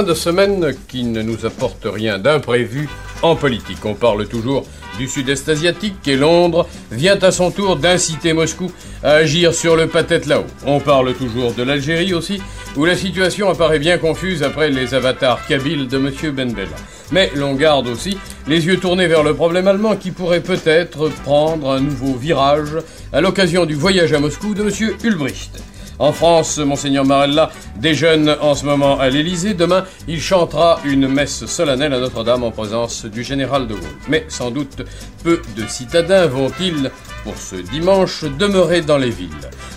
De 0.07 0.13
semaine 0.13 0.73
qui 0.87 1.03
ne 1.03 1.21
nous 1.21 1.45
apporte 1.45 1.85
rien 1.85 2.17
d'imprévu 2.17 2.89
En 3.21 3.35
politique, 3.35 3.83
on 3.83 3.93
parle 3.93 4.25
toujours 4.27 4.65
du 4.97 5.07
sud-est 5.07 5.49
asiatique 5.49 6.07
et 6.07 6.15
Londres 6.15 6.67
vient 6.91 7.19
à 7.19 7.31
son 7.31 7.51
tour 7.51 7.75
d'inciter 7.75 8.31
Moscou 8.31 8.71
à 9.03 9.11
agir 9.11 9.53
sur 9.53 9.75
le 9.75 9.87
patet 9.87 10.21
là-haut. 10.25 10.45
On 10.65 10.79
parle 10.79 11.13
toujours 11.13 11.53
de 11.53 11.61
l'Algérie 11.61 12.13
aussi, 12.13 12.41
où 12.75 12.85
la 12.85 12.95
situation 12.95 13.49
apparaît 13.49 13.79
bien 13.79 13.97
confuse 13.97 14.43
après 14.43 14.69
les 14.69 14.93
avatars 14.93 15.45
kabyles 15.45 15.87
de 15.87 15.97
M. 15.97 16.11
Ben 16.33 16.53
Bella. 16.53 16.77
Mais 17.11 17.29
l'on 17.35 17.53
garde 17.53 17.87
aussi 17.87 18.17
les 18.47 18.65
yeux 18.65 18.77
tournés 18.77 19.07
vers 19.07 19.23
le 19.23 19.33
problème 19.33 19.67
allemand 19.67 19.97
qui 19.97 20.11
pourrait 20.11 20.41
peut-être 20.41 21.09
prendre 21.23 21.71
un 21.71 21.81
nouveau 21.81 22.13
virage 22.13 22.77
à 23.11 23.19
l'occasion 23.19 23.65
du 23.65 23.75
voyage 23.75 24.13
à 24.13 24.19
Moscou 24.19 24.53
de 24.53 24.63
M. 24.63 24.95
Ulbricht. 25.03 25.61
En 25.99 26.11
France, 26.11 26.59
Monseigneur 26.59 27.05
Marella 27.05 27.49
déjeune 27.77 28.35
en 28.41 28.53
ce 28.53 28.65
moment 28.65 28.99
à 28.99 29.09
l'Élysée. 29.09 29.53
Demain, 29.53 29.85
il 30.07 30.21
chantera 30.21 30.79
une 30.85 31.07
messe 31.07 31.45
solennelle 31.47 31.93
à 31.93 31.99
Notre-Dame 31.99 32.43
en 32.43 32.51
présence 32.51 33.05
du 33.05 33.23
général 33.23 33.67
de 33.67 33.73
Gaulle. 33.73 33.97
Mais 34.07 34.25
sans 34.27 34.51
doute, 34.51 34.83
peu 35.23 35.41
de 35.55 35.65
citadins 35.67 36.27
vont-ils, 36.27 36.91
pour 37.23 37.35
ce 37.37 37.55
dimanche, 37.55 38.23
demeurer 38.23 38.81
dans 38.81 38.97
les 38.97 39.09
villes. 39.09 39.29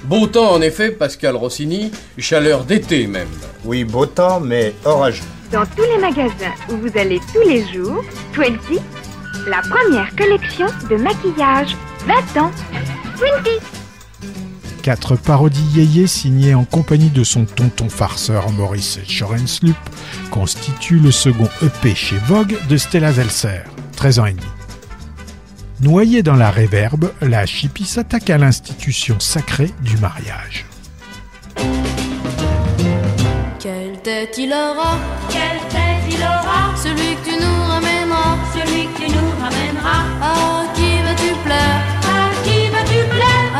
Beau 0.04 0.26
temps 0.26 0.52
en 0.52 0.60
effet, 0.60 0.90
Pascal 0.90 1.36
Rossini, 1.36 1.90
chaleur 2.18 2.64
d'été 2.64 3.06
même. 3.06 3.28
Oui, 3.64 3.84
beau 3.84 4.06
temps, 4.06 4.40
mais 4.40 4.74
orageux. 4.84 5.24
Dans 5.50 5.64
tous 5.64 5.82
les 5.82 5.98
magasins 5.98 6.54
où 6.70 6.76
vous 6.76 6.98
allez 6.98 7.18
tous 7.32 7.48
les 7.48 7.66
jours, 7.72 8.04
Twenty, 8.34 8.78
la 9.48 9.62
première 9.62 10.14
collection 10.16 10.66
de 10.88 10.96
maquillage. 10.96 11.76
20 12.06 12.40
ans. 12.40 12.50
Twenty. 13.18 13.79
Quatre 14.90 15.14
parodies 15.14 15.62
yéyé 15.72 16.08
signées 16.08 16.56
en 16.56 16.64
compagnie 16.64 17.10
de 17.10 17.22
son 17.22 17.44
tonton 17.44 17.88
farceur 17.88 18.50
Maurice 18.50 18.98
Schorenslup 19.06 19.76
constituent 20.32 20.98
le 20.98 21.12
second 21.12 21.48
EP 21.62 21.94
chez 21.94 22.18
Vogue 22.26 22.56
de 22.68 22.76
Stella 22.76 23.12
Zelser, 23.12 23.62
13 23.94 24.18
ans 24.18 24.26
et 24.26 24.32
demi. 24.32 24.48
Noyée 25.80 26.24
dans 26.24 26.34
la 26.34 26.50
réverbe, 26.50 27.12
la 27.22 27.46
chippie 27.46 27.84
s'attaque 27.84 28.30
à 28.30 28.38
l'institution 28.38 29.20
sacrée 29.20 29.70
du 29.82 29.96
mariage. 29.98 30.66
Quelle 33.60 33.96
tête 34.02 34.36
il 34.38 34.52
aura? 34.52 34.98
Quelle 35.28 35.68
tête 35.68 36.02
il 36.10 36.20
aura? 36.20 36.74
Celui 36.74 37.14
que 37.14 37.30
tu 37.30 37.36
nous 37.40 37.62
ramèneras. 37.68 38.38
Celui 38.54 38.86
que 38.86 39.04
tu 39.04 39.12
nous 39.12 39.30
ramèneras. 39.40 40.02
À 40.20 40.59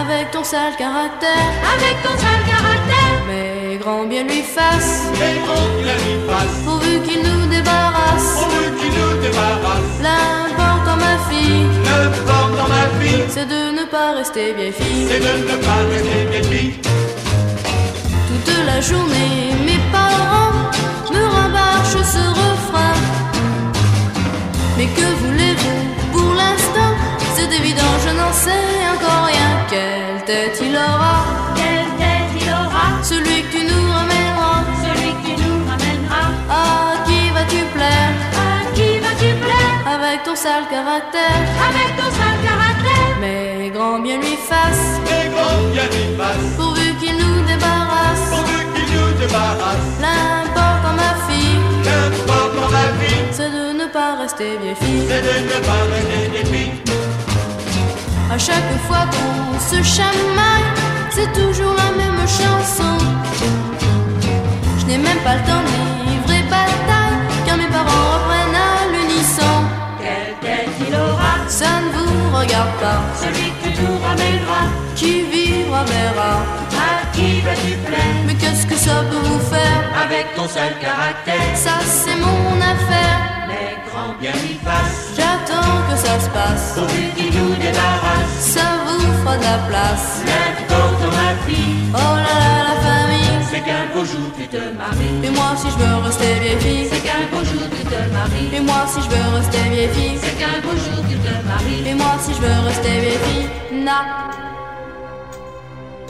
Avec 0.01 0.30
ton 0.30 0.42
sale 0.42 0.74
caractère. 0.78 1.51
Avec 1.74 2.03
ton 2.03 2.16
sale 2.22 2.42
caractère. 2.46 3.16
Mais 3.28 3.76
grand 3.76 4.05
bien 4.05 4.22
lui 4.24 4.42
fasse 4.42 5.05
Mais 5.20 5.36
grand 5.44 5.68
bien 5.82 5.96
lui 6.05 6.16
fasse 6.28 6.57
Pourvu 6.64 7.01
qu'il 7.07 7.22
nous 7.28 7.46
débarrasse. 7.46 8.30
Pourvu 8.40 8.64
qu'il 8.78 8.92
nous 8.98 9.20
débarrasse. 9.20 9.92
L'important 10.07 10.96
ma 10.96 11.14
fille. 11.28 11.66
L'important 11.84 12.68
ma 12.68 12.84
fille. 12.98 13.24
C'est 13.28 13.46
de 13.46 13.62
ne 13.78 13.84
pas 13.84 14.12
rester 14.12 14.55
vieille 14.55 14.72
fille. 14.72 15.07
C'est 15.11 15.20
de 15.20 15.34
ne 15.51 15.57
pas 15.66 15.80
rester 15.92 16.24
vieille 16.30 16.59
fille. 16.59 16.74
Toute 18.28 18.57
la 18.66 18.80
journée, 18.80 19.53
mes 19.66 19.80
parents 19.92 20.55
me 21.12 21.22
rabâchent 21.36 22.05
ce 22.16 22.24
refrain. 22.42 22.96
Mais 24.78 24.86
que 24.86 25.07
voulez-vous? 25.24 25.80
Pour 26.12 26.34
l'instant 26.34 26.92
C'est 27.34 27.53
évident, 27.61 27.94
je 28.07 28.11
n'en 28.18 28.32
sais 28.32 28.70
encore 28.94 29.24
rien. 29.26 29.51
Tête 30.30 30.60
il 30.62 30.76
aura 30.76 31.16
Quelle 31.56 31.90
tête 31.98 32.30
il 32.40 32.48
aura 32.50 33.02
Celui 33.02 33.42
que 33.42 33.50
tu 33.50 33.62
nous 33.64 33.86
ramèneras. 33.90 34.62
Celui 34.84 35.10
que 35.18 35.22
tu 35.26 35.34
nous 35.42 35.58
ramèneras. 35.68 36.30
À 36.48 37.02
qui 37.04 37.30
vas-tu 37.34 37.60
plaire? 37.74 38.14
À 38.44 38.70
qui 38.72 39.00
vas-tu 39.00 39.30
plaire? 39.42 39.74
Avec 39.94 40.22
ton 40.22 40.36
sale 40.36 40.68
caractère. 40.70 41.42
Avec 41.66 41.90
ton 41.98 42.10
sale 42.18 42.38
caractère. 42.46 43.10
Mais 43.20 43.72
grand 43.74 43.98
bien 43.98 44.18
lui 44.18 44.36
fasse. 44.36 45.00
Mais 45.06 45.26
grand 45.34 45.62
bien 45.72 45.86
lui 45.94 46.06
fasse. 46.16 46.54
Pourvu 46.56 46.94
qu'il 47.00 47.16
nous 47.22 47.40
débarrasse. 47.50 48.24
Pourvu 48.30 48.58
qu'il 48.72 48.88
nous 48.94 49.10
débarrasse. 49.18 49.90
L'important 50.04 50.94
ma 50.94 51.12
fille. 51.26 51.58
L'important 51.88 52.70
ma 52.70 52.86
fille. 53.00 53.24
C'est 53.32 53.50
de 53.50 53.64
ne 53.80 53.86
pas 53.86 54.14
rester 54.22 54.58
vieille 54.62 54.76
fille. 54.76 55.08
C'est 55.08 55.22
de 55.28 55.34
ne 55.50 55.58
pas 55.66 55.82
rester 55.90 56.30
vieille 56.30 56.46
fille. 56.54 56.89
À 58.32 58.38
chaque 58.38 58.72
fois 58.86 59.06
qu'on 59.10 59.58
se 59.58 59.82
chamaille, 59.82 60.70
c'est 61.10 61.32
toujours 61.32 61.74
la 61.74 61.90
même 61.96 62.20
chanson. 62.20 62.96
Je 64.78 64.86
n'ai 64.86 64.98
même 64.98 65.18
pas 65.24 65.34
le 65.34 65.42
temps 65.42 65.64
de 65.68 66.10
livrer 66.10 66.42
bataille, 66.48 67.18
car 67.44 67.56
mes 67.56 67.66
parents 67.66 68.06
reprennent 68.14 68.54
à 68.54 68.86
l'unisson. 68.92 69.56
Quelle 70.00 70.36
tête 70.40 70.70
il 70.86 70.94
aura 70.94 71.34
Ça 71.48 71.80
ne 71.84 71.90
vous 71.90 72.36
regarde 72.36 72.70
pas. 72.80 73.00
Celui 73.20 73.50
que 73.50 73.76
tu 73.76 73.82
nous 73.82 73.98
ramèneras. 73.98 74.66
Qui 74.94 75.22
vivra 75.22 75.82
verra. 75.84 76.32
À 76.86 77.06
qui 77.12 77.40
vas-tu 77.40 77.76
plaire? 77.84 78.16
Mais 78.26 78.34
qu'est-ce 78.34 78.64
que 78.64 78.76
ça 78.76 79.02
peut 79.10 79.26
vous 79.28 79.40
faire? 79.40 79.82
Avec 80.04 80.36
ton 80.36 80.46
sale 80.46 80.76
caractère. 80.80 81.56
Ça 81.56 81.80
c'est 81.84 82.16
mon 82.16 82.60
affaire. 82.60 83.18
Mais 83.48 83.76
grand 83.90 84.14
bien 84.20 84.32
fasse. 84.64 84.99
J'attends 85.16 85.78
que 85.88 85.96
ça 85.96 86.18
se 86.20 86.28
passe. 86.30 86.74
Pourvu 86.76 87.02
qu'il 87.16 87.32
nous 87.38 87.54
débarrasse. 87.54 88.34
Ça 88.38 88.66
vous 88.86 89.00
fera 89.22 89.36
de 89.36 89.42
la 89.42 89.58
place. 89.68 90.22
N'importe 90.26 91.02
ma 91.16 91.30
fille. 91.46 91.90
Oh 91.94 92.14
là 92.26 92.34
là, 92.44 92.54
la 92.70 92.76
famille. 92.80 93.36
C'est 93.50 93.61
qu'un 93.61 93.86
beau 93.92 94.04
jour 94.04 94.28
tu 94.38 94.46
te 94.46 94.56
maries. 94.56 95.18
Et 95.24 95.30
moi 95.30 95.50
si 95.56 95.68
je 95.70 95.78
veux 95.78 95.96
rester 96.04 96.34
vieille 96.40 96.61
fille. 96.61 96.86
C'est 96.90 97.02
qu'un 97.06 97.24
beau 97.32 97.44
jour 97.44 97.66
tu 97.76 97.84
te 97.84 98.00
maries. 98.14 98.50
Et 98.56 98.61
moi 98.61 98.82
si 98.86 99.00
je 99.02 99.08
veux 99.11 99.36
rester 99.36 99.62
vieille 99.70 99.88
fille. 99.88 100.18
C'est 100.22 100.38
qu'un 100.38 100.61
beau 100.62 100.76
jour 100.84 101.04
tu 101.11 101.16
te 101.16 101.32
maries. 101.48 101.88
Et 101.88 101.94
moi 101.94 102.14
si 102.20 102.32
je 102.34 102.40
veux 102.40 102.66
rester 102.66 102.88
vieille 102.88 103.18
fille. 103.24 103.84
Na. 103.84 104.28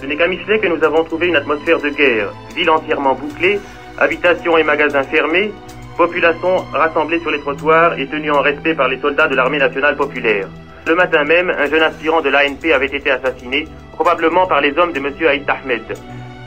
Ce 0.01 0.07
n'est 0.07 0.16
qu'à 0.16 0.28
Michelet 0.28 0.59
que 0.59 0.66
nous 0.66 0.82
avons 0.82 1.05
trouvé 1.05 1.26
une 1.28 1.36
atmosphère 1.36 1.78
de 1.78 1.90
guerre. 1.90 2.28
Ville 2.57 2.70
entièrement 2.70 3.14
bouclée, 3.14 3.61
habitations 3.98 4.57
et 4.57 4.62
magasins 4.62 5.03
fermés, 5.03 5.53
population 5.97 6.57
rassemblée 6.72 7.20
sur 7.20 7.30
les 7.30 7.41
trottoirs 7.41 7.99
et 7.99 8.07
tenue 8.07 8.30
en 8.30 8.41
respect 8.41 8.74
par 8.74 8.88
les 8.88 8.99
soldats 9.01 9.28
de 9.28 9.36
l'armée 9.36 9.59
nationale 9.59 9.97
populaire. 9.97 10.49
Le 10.86 10.95
matin 10.95 11.24
même, 11.24 11.51
un 11.51 11.66
jeune 11.66 11.82
aspirant 11.82 12.20
de 12.20 12.30
l'ANP 12.30 12.72
avait 12.74 12.86
été 12.86 13.11
assassiné, 13.11 13.68
probablement 13.93 14.47
par 14.47 14.61
les 14.61 14.76
hommes 14.78 14.93
de 14.93 14.99
M. 14.99 15.12
Haït 15.28 15.49
Ahmed. 15.49 15.82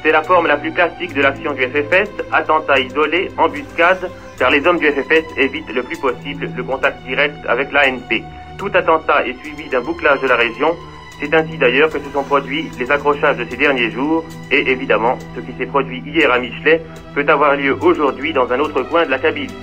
C'est 0.02 0.12
la 0.12 0.24
forme 0.24 0.48
la 0.48 0.58
plus 0.58 0.74
classique 0.74 1.14
de 1.14 1.22
l'action 1.22 1.54
du 1.54 1.62
FFS, 1.64 2.10
attentat 2.32 2.80
isolé, 2.80 3.30
embuscade, 3.38 4.10
car 4.38 4.50
les 4.50 4.66
hommes 4.68 4.80
du 4.80 4.88
FFS 4.88 5.38
évitent 5.38 5.74
le 5.74 5.84
plus 5.84 5.98
possible 5.98 6.50
le 6.56 6.64
contact 6.64 7.02
direct 7.04 7.36
avec 7.48 7.72
l'ANP. 7.72 8.24
Tout 8.58 8.72
attentat 8.74 9.26
est 9.26 9.40
suivi 9.42 9.70
d'un 9.70 9.82
bouclage 9.82 10.20
de 10.22 10.28
la 10.28 10.36
région, 10.36 10.76
c'est 11.20 11.34
ainsi 11.34 11.58
d'ailleurs 11.58 11.90
que 11.90 12.00
se 12.00 12.10
sont 12.12 12.24
produits 12.24 12.70
les 12.80 12.90
accrochages 12.92 13.38
de 13.38 13.46
ces 13.50 13.58
derniers 13.58 13.92
jours 13.92 14.24
et 14.52 14.70
évidemment 14.70 15.18
ce 15.36 15.42
qui 15.42 15.58
s'est 15.58 15.66
produit 15.66 16.02
hier 16.06 16.32
à 16.32 16.40
Michelet 16.40 16.82
peut 17.14 17.26
avoir 17.28 17.56
lieu 17.56 17.78
aujourd'hui 17.82 18.34
dans 18.34 18.52
un 18.52 18.60
autre 18.60 18.84
coin 18.84 19.06
de 19.06 19.12
la 19.12 19.20
Kabylie. 19.20 19.54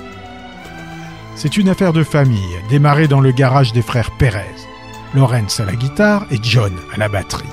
C'est 1.34 1.56
une 1.56 1.68
affaire 1.68 1.92
de 1.92 2.02
famille, 2.02 2.58
démarrée 2.68 3.08
dans 3.08 3.20
le 3.20 3.32
garage 3.32 3.72
des 3.72 3.82
frères 3.82 4.10
Pérez. 4.18 4.44
Lorenz 5.14 5.60
à 5.60 5.64
la 5.64 5.74
guitare 5.74 6.26
et 6.30 6.38
John 6.42 6.72
à 6.94 6.98
la 6.98 7.08
batterie. 7.08 7.48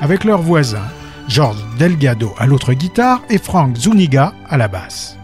Avec 0.00 0.24
leurs 0.24 0.40
voisins, 0.40 0.88
George 1.28 1.58
Delgado 1.78 2.32
à 2.38 2.46
l'autre 2.46 2.72
guitare 2.72 3.22
et 3.28 3.38
Frank 3.38 3.76
Zuniga 3.76 4.32
à 4.48 4.56
la 4.56 4.68
basse. 4.68 5.18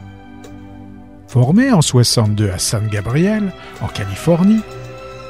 Formés 1.27 1.73
en 1.73 1.83
62 1.83 2.51
à 2.51 2.59
San 2.59 2.89
Gabriel, 2.89 3.53
en 3.81 3.89
Californie, 3.89 4.63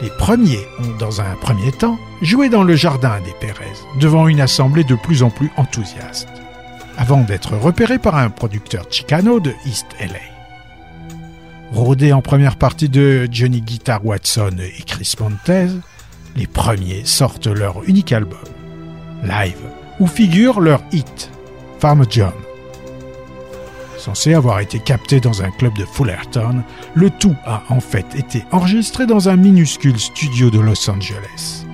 les 0.01 0.11
premiers 0.11 0.67
ont, 0.79 0.97
dans 0.99 1.21
un 1.21 1.35
premier 1.37 1.73
temps, 1.73 1.99
joué 2.23 2.49
dans 2.49 2.63
le 2.63 2.77
jardin 2.77 3.21
des 3.21 3.35
Pérez, 3.41 3.73
devant 4.01 4.29
une 4.29 4.41
assemblée 4.41 4.85
de 4.85 4.95
plus 4.95 5.23
en 5.23 5.31
plus 5.31 5.51
enthousiaste, 5.57 6.29
avant 6.97 7.23
d'être 7.23 7.57
repérés 7.57 7.99
par 7.99 8.17
un 8.17 8.31
producteur 8.31 8.87
chicano 8.91 9.41
de 9.41 9.53
East 9.67 9.87
LA. 10.01 10.21
Rodés 11.73 12.13
en 12.13 12.23
première 12.23 12.57
partie 12.57 12.89
de 12.89 13.29
Johnny 13.31 13.61
Guitar 13.61 14.05
Watson 14.05 14.57
et 14.59 14.83
Chris 14.85 15.15
Montez, 15.21 15.69
les 16.37 16.47
premiers 16.47 17.05
sortent 17.05 17.49
leur 17.49 17.85
unique 17.85 18.13
album, 18.13 18.39
Live, 19.25 19.59
où 19.99 20.07
figure 20.07 20.61
leur 20.61 20.83
hit, 20.93 21.31
Farmer 21.81 22.07
John. 22.09 22.33
Censé 23.99 24.33
avoir 24.33 24.61
été 24.61 24.79
capté 24.79 25.21
dans 25.21 25.43
un 25.43 25.51
club 25.51 25.77
de 25.77 25.85
Fullerton, 25.85 26.63
le 26.95 27.11
tout 27.11 27.35
a 27.45 27.63
en 27.69 27.81
fait 27.81 28.07
été 28.15 28.45
enregistré 28.53 29.07
dans 29.07 29.29
un 29.29 29.37
minuscule 29.37 29.99
studio 29.99 30.51
de 30.51 30.61
Los 30.61 30.89
Angeles. 30.89 31.67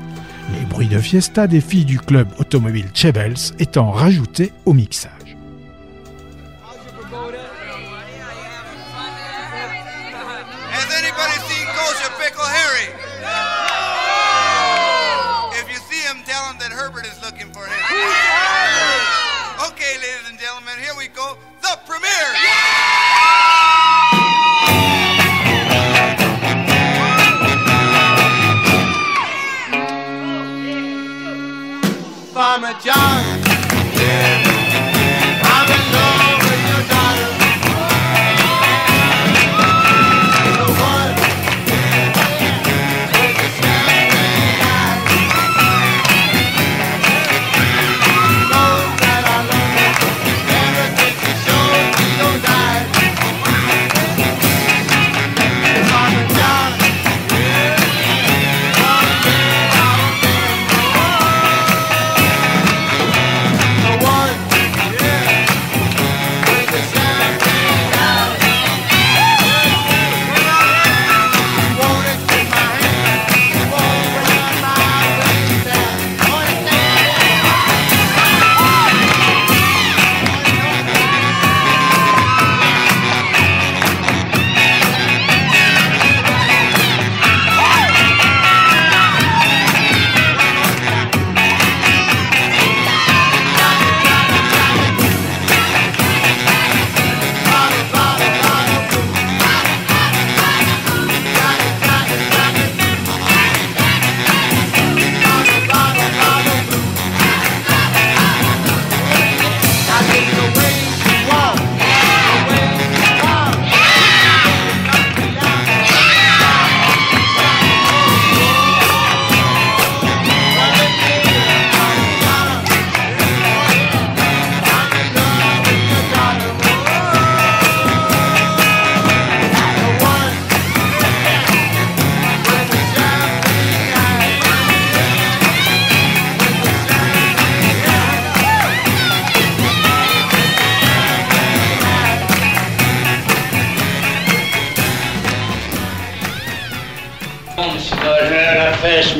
Les 0.52 0.64
bruits 0.66 0.88
de 0.88 0.98
fiesta 0.98 1.46
des 1.46 1.60
filles 1.60 1.84
du 1.84 1.98
club 1.98 2.28
automobile 2.38 2.88
Chevels 2.94 3.52
étant 3.58 3.90
rajoutés 3.90 4.52
au 4.64 4.72
mixage. 4.72 5.13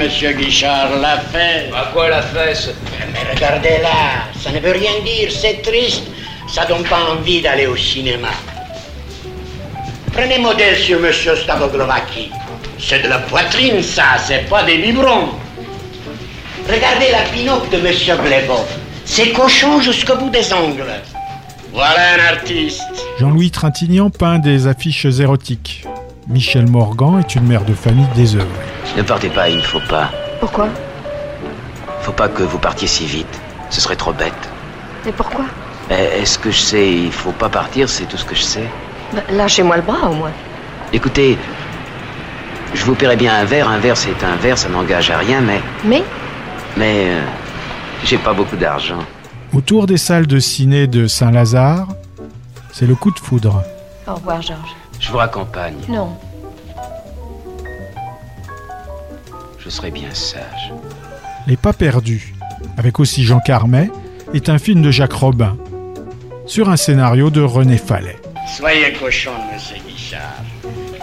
Monsieur 0.04 0.32
Guichard, 0.32 0.90
la 1.00 1.18
fesse. 1.18 1.72
À 1.74 1.90
quoi 1.92 2.10
la 2.10 2.20
fesse? 2.20 2.70
Mais 3.12 3.20
regardez 3.34 3.78
là, 3.82 4.28
ça 4.38 4.50
ne 4.50 4.58
veut 4.58 4.72
rien 4.72 5.00
dire, 5.02 5.30
c'est 5.30 5.62
triste. 5.62 6.02
Ça 6.46 6.66
donne 6.66 6.84
pas 6.84 7.00
envie 7.12 7.40
d'aller 7.40 7.66
au 7.66 7.76
cinéma. 7.76 8.28
Prenez 10.12 10.38
modèle 10.38 10.76
sur 10.76 11.00
monsieur 11.00 11.34
Stavoglovaki. 11.36 12.30
C'est 12.78 13.02
de 13.02 13.08
la 13.08 13.18
poitrine, 13.18 13.82
ça, 13.82 14.18
c'est 14.22 14.46
pas 14.48 14.62
des 14.62 14.76
biberons. 14.76 15.30
Regardez 16.70 17.10
la 17.10 17.22
pinope 17.32 17.70
de 17.70 17.78
monsieur 17.78 18.16
Glebov. 18.16 18.66
C'est 19.06 19.30
cochon 19.30 19.80
jusqu'au 19.80 20.16
bout 20.16 20.30
des 20.30 20.52
ongles. 20.52 20.84
Voilà 21.72 22.14
un 22.14 22.34
artiste. 22.36 22.82
Jean-Louis 23.18 23.50
Trintignant 23.50 24.10
peint 24.10 24.38
des 24.38 24.66
affiches 24.66 25.06
érotiques. 25.06 25.84
Michel 26.28 26.68
Morgan 26.70 27.18
est 27.20 27.34
une 27.34 27.46
mère 27.46 27.64
de 27.64 27.74
famille 27.74 28.06
désœuvrée. 28.14 28.48
Ne 28.96 29.02
partez 29.02 29.28
pas, 29.28 29.48
il 29.48 29.56
ne 29.58 29.62
faut 29.62 29.80
pas. 29.88 30.10
Pourquoi? 30.40 30.68
Faut 32.00 32.12
pas 32.12 32.28
que 32.28 32.42
vous 32.42 32.58
partiez 32.58 32.88
si 32.88 33.04
vite. 33.06 33.40
Ce 33.70 33.80
serait 33.80 33.96
trop 33.96 34.12
bête. 34.12 34.32
Mais 35.04 35.12
pourquoi? 35.12 35.44
Eh, 35.90 35.94
Est-ce 36.22 36.38
que 36.38 36.50
je 36.50 36.58
sais? 36.60 36.92
Il 36.92 37.12
faut 37.12 37.32
pas 37.32 37.48
partir, 37.48 37.88
c'est 37.88 38.04
tout 38.04 38.16
ce 38.16 38.24
que 38.24 38.34
je 38.34 38.42
sais. 38.42 38.64
Bah, 39.12 39.20
Lâchez-moi 39.30 39.76
le 39.76 39.82
bras 39.82 40.08
au 40.08 40.14
moins. 40.14 40.30
Écoutez, 40.92 41.36
je 42.72 42.84
vous 42.84 42.94
paierai 42.94 43.16
bien 43.16 43.34
un 43.34 43.44
verre. 43.44 43.68
Un 43.68 43.78
verre, 43.78 43.96
c'est 43.96 44.22
un 44.24 44.36
verre, 44.36 44.56
ça 44.56 44.68
n'engage 44.68 45.10
à 45.10 45.18
rien, 45.18 45.40
mais. 45.40 45.60
Mais? 45.84 46.02
Mais. 46.76 47.04
euh, 47.08 47.22
J'ai 48.04 48.18
pas 48.18 48.32
beaucoup 48.32 48.56
d'argent. 48.56 48.98
Autour 49.52 49.86
des 49.86 49.98
salles 49.98 50.26
de 50.26 50.38
ciné 50.40 50.86
de 50.86 51.06
Saint-Lazare, 51.06 51.88
c'est 52.72 52.86
le 52.86 52.94
coup 52.94 53.10
de 53.10 53.18
foudre. 53.18 53.62
Au 54.08 54.14
revoir, 54.14 54.40
Georges. 54.42 54.74
Je 55.00 55.10
vous 55.10 55.18
raccompagne. 55.18 55.76
Non. 55.88 56.16
Je 59.58 59.68
serai 59.68 59.90
bien 59.90 60.12
sage. 60.12 60.72
Les 61.46 61.56
Pas 61.56 61.72
perdus, 61.72 62.34
avec 62.76 63.00
aussi 63.00 63.24
Jean 63.24 63.40
Carmet, 63.40 63.90
est 64.32 64.48
un 64.48 64.58
film 64.58 64.82
de 64.82 64.90
Jacques 64.90 65.12
Robin, 65.12 65.56
sur 66.46 66.68
un 66.68 66.76
scénario 66.76 67.30
de 67.30 67.40
René 67.40 67.78
Fallet. 67.78 68.16
Soyez 68.56 68.92
cochon, 68.92 69.32
monsieur 69.52 69.76
Guichard. 69.86 70.20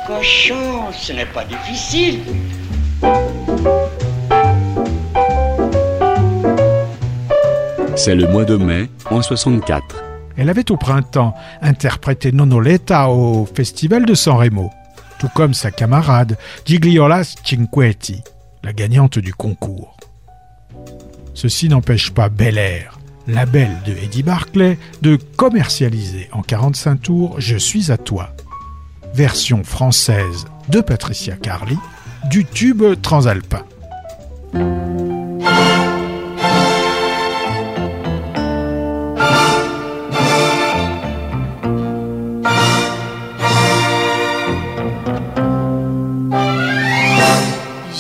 Cochon, 0.07 0.91
ce 0.91 1.13
n'est 1.13 1.25
pas 1.25 1.43
difficile. 1.45 2.19
C'est 7.95 8.15
le 8.15 8.27
mois 8.27 8.45
de 8.45 8.57
mai, 8.57 8.89
en 9.09 9.21
64. 9.21 10.10
Elle 10.37 10.49
avait 10.49 10.71
au 10.71 10.77
printemps 10.77 11.35
interprété 11.61 12.31
Nonoletta 12.31 13.09
au 13.09 13.45
festival 13.45 14.05
de 14.05 14.13
San 14.13 14.37
Remo, 14.37 14.71
tout 15.19 15.29
comme 15.35 15.53
sa 15.53 15.71
camarade 15.71 16.37
Gigliola 16.65 17.23
Cinquetti, 17.23 18.21
la 18.63 18.73
gagnante 18.73 19.19
du 19.19 19.33
concours. 19.33 19.97
Ceci 21.33 21.69
n'empêche 21.69 22.11
pas 22.11 22.29
Bel 22.29 22.57
Air, 22.57 22.99
label 23.27 23.71
de 23.85 23.93
Eddie 23.93 24.23
Barclay, 24.23 24.77
de 25.01 25.17
commercialiser 25.37 26.29
en 26.31 26.41
45 26.41 27.01
tours 27.01 27.35
Je 27.39 27.57
suis 27.57 27.91
à 27.91 27.97
toi, 27.97 28.35
version 29.13 29.63
française 29.63 30.45
de 30.69 30.81
Patricia 30.81 31.35
Carly 31.35 31.77
du 32.29 32.45
tube 32.45 32.83
transalpin. 33.01 33.63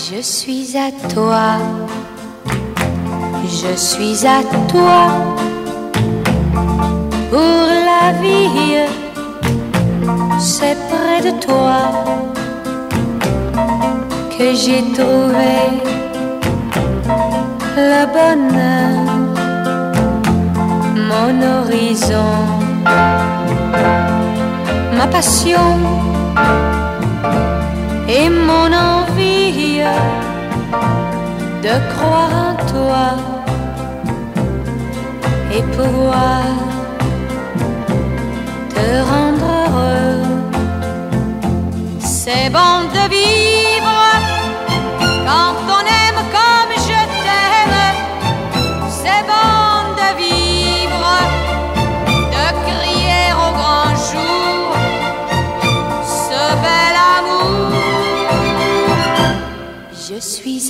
Je 0.09 0.19
suis 0.19 0.75
à 0.75 0.89
toi, 1.13 1.59
je 3.45 3.75
suis 3.75 4.25
à 4.25 4.41
toi 4.67 5.09
pour 7.29 7.67
la 7.89 8.11
vie. 8.19 8.89
C'est 10.39 10.75
près 10.89 11.21
de 11.21 11.39
toi 11.39 11.91
que 14.35 14.55
j'ai 14.55 14.81
trouvé 14.97 15.55
le 17.77 18.05
bonheur, 18.15 19.05
mon 21.09 21.35
horizon, 21.59 22.33
ma 24.97 25.05
passion 25.05 25.77
et 28.13 28.29
mon 28.29 28.69
envie 28.73 29.81
de 31.65 31.73
croire 31.91 32.33
en 32.47 32.53
toi 32.73 33.07
et 35.55 35.63
pouvoir 35.77 36.43
te 38.75 38.87
rendre 39.11 39.47
heureux. 39.63 40.23
C'est 41.99 42.49
bon 42.49 42.75
de 42.95 43.03
vivre 43.13 43.60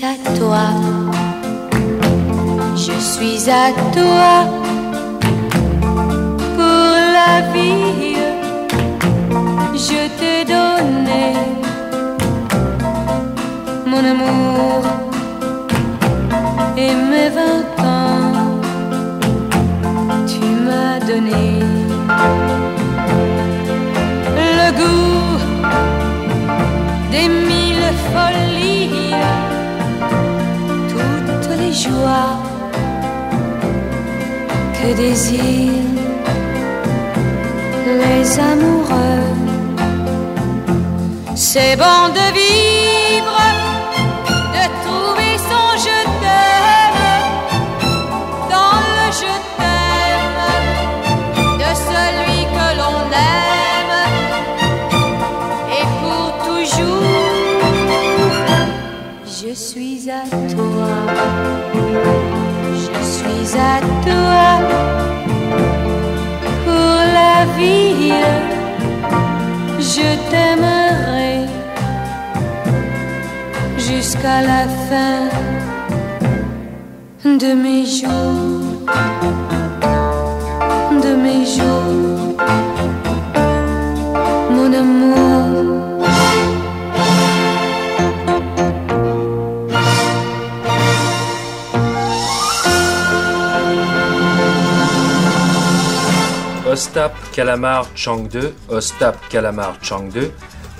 à 0.03 0.15
toi, 0.37 0.67
je 2.75 2.93
suis 2.99 3.49
à 3.49 3.71
toi 3.93 4.33
pour 6.55 6.93
la 7.17 7.41
vie. 7.53 8.17
Je 9.75 10.01
t'ai 10.17 10.43
donné 10.45 11.33
mon 13.85 14.03
amour 14.13 14.81
et 16.77 16.93
mes 17.11 17.29
vingt 17.29 17.69
ans. 17.85 18.59
Tu 20.27 20.39
m'as 20.65 20.99
donné 21.05 21.59
le 24.57 24.67
goût 24.79 25.37
des 27.11 27.27
que 34.77 34.93
désirent 34.95 35.41
les 38.01 38.39
amoureux. 38.39 39.35
C'est 41.35 41.75
bon 41.75 42.09
de 42.13 42.25
vivre, 42.37 42.60
je 62.83 63.03
suis 63.15 63.59
à 63.59 63.79
toi 64.05 64.47
pour 66.65 66.97
la 67.17 67.35
vie. 67.57 68.13
Je 69.79 70.09
t'aimerai 70.29 71.47
jusqu'à 73.77 74.41
la 74.41 74.63
fin 74.87 75.19
de 77.25 77.53
mes 77.53 77.85
jours, 77.85 78.87
de 81.05 81.11
mes 81.25 81.45
jours, 81.45 82.10
Ostap 96.71 97.13
Kalamar 97.33 97.85
Chang 97.95 98.29
2, 98.29 98.53
Ostap 98.69 99.27
Kalamar 99.27 99.75
Chang 99.81 100.07
2. 100.07 100.31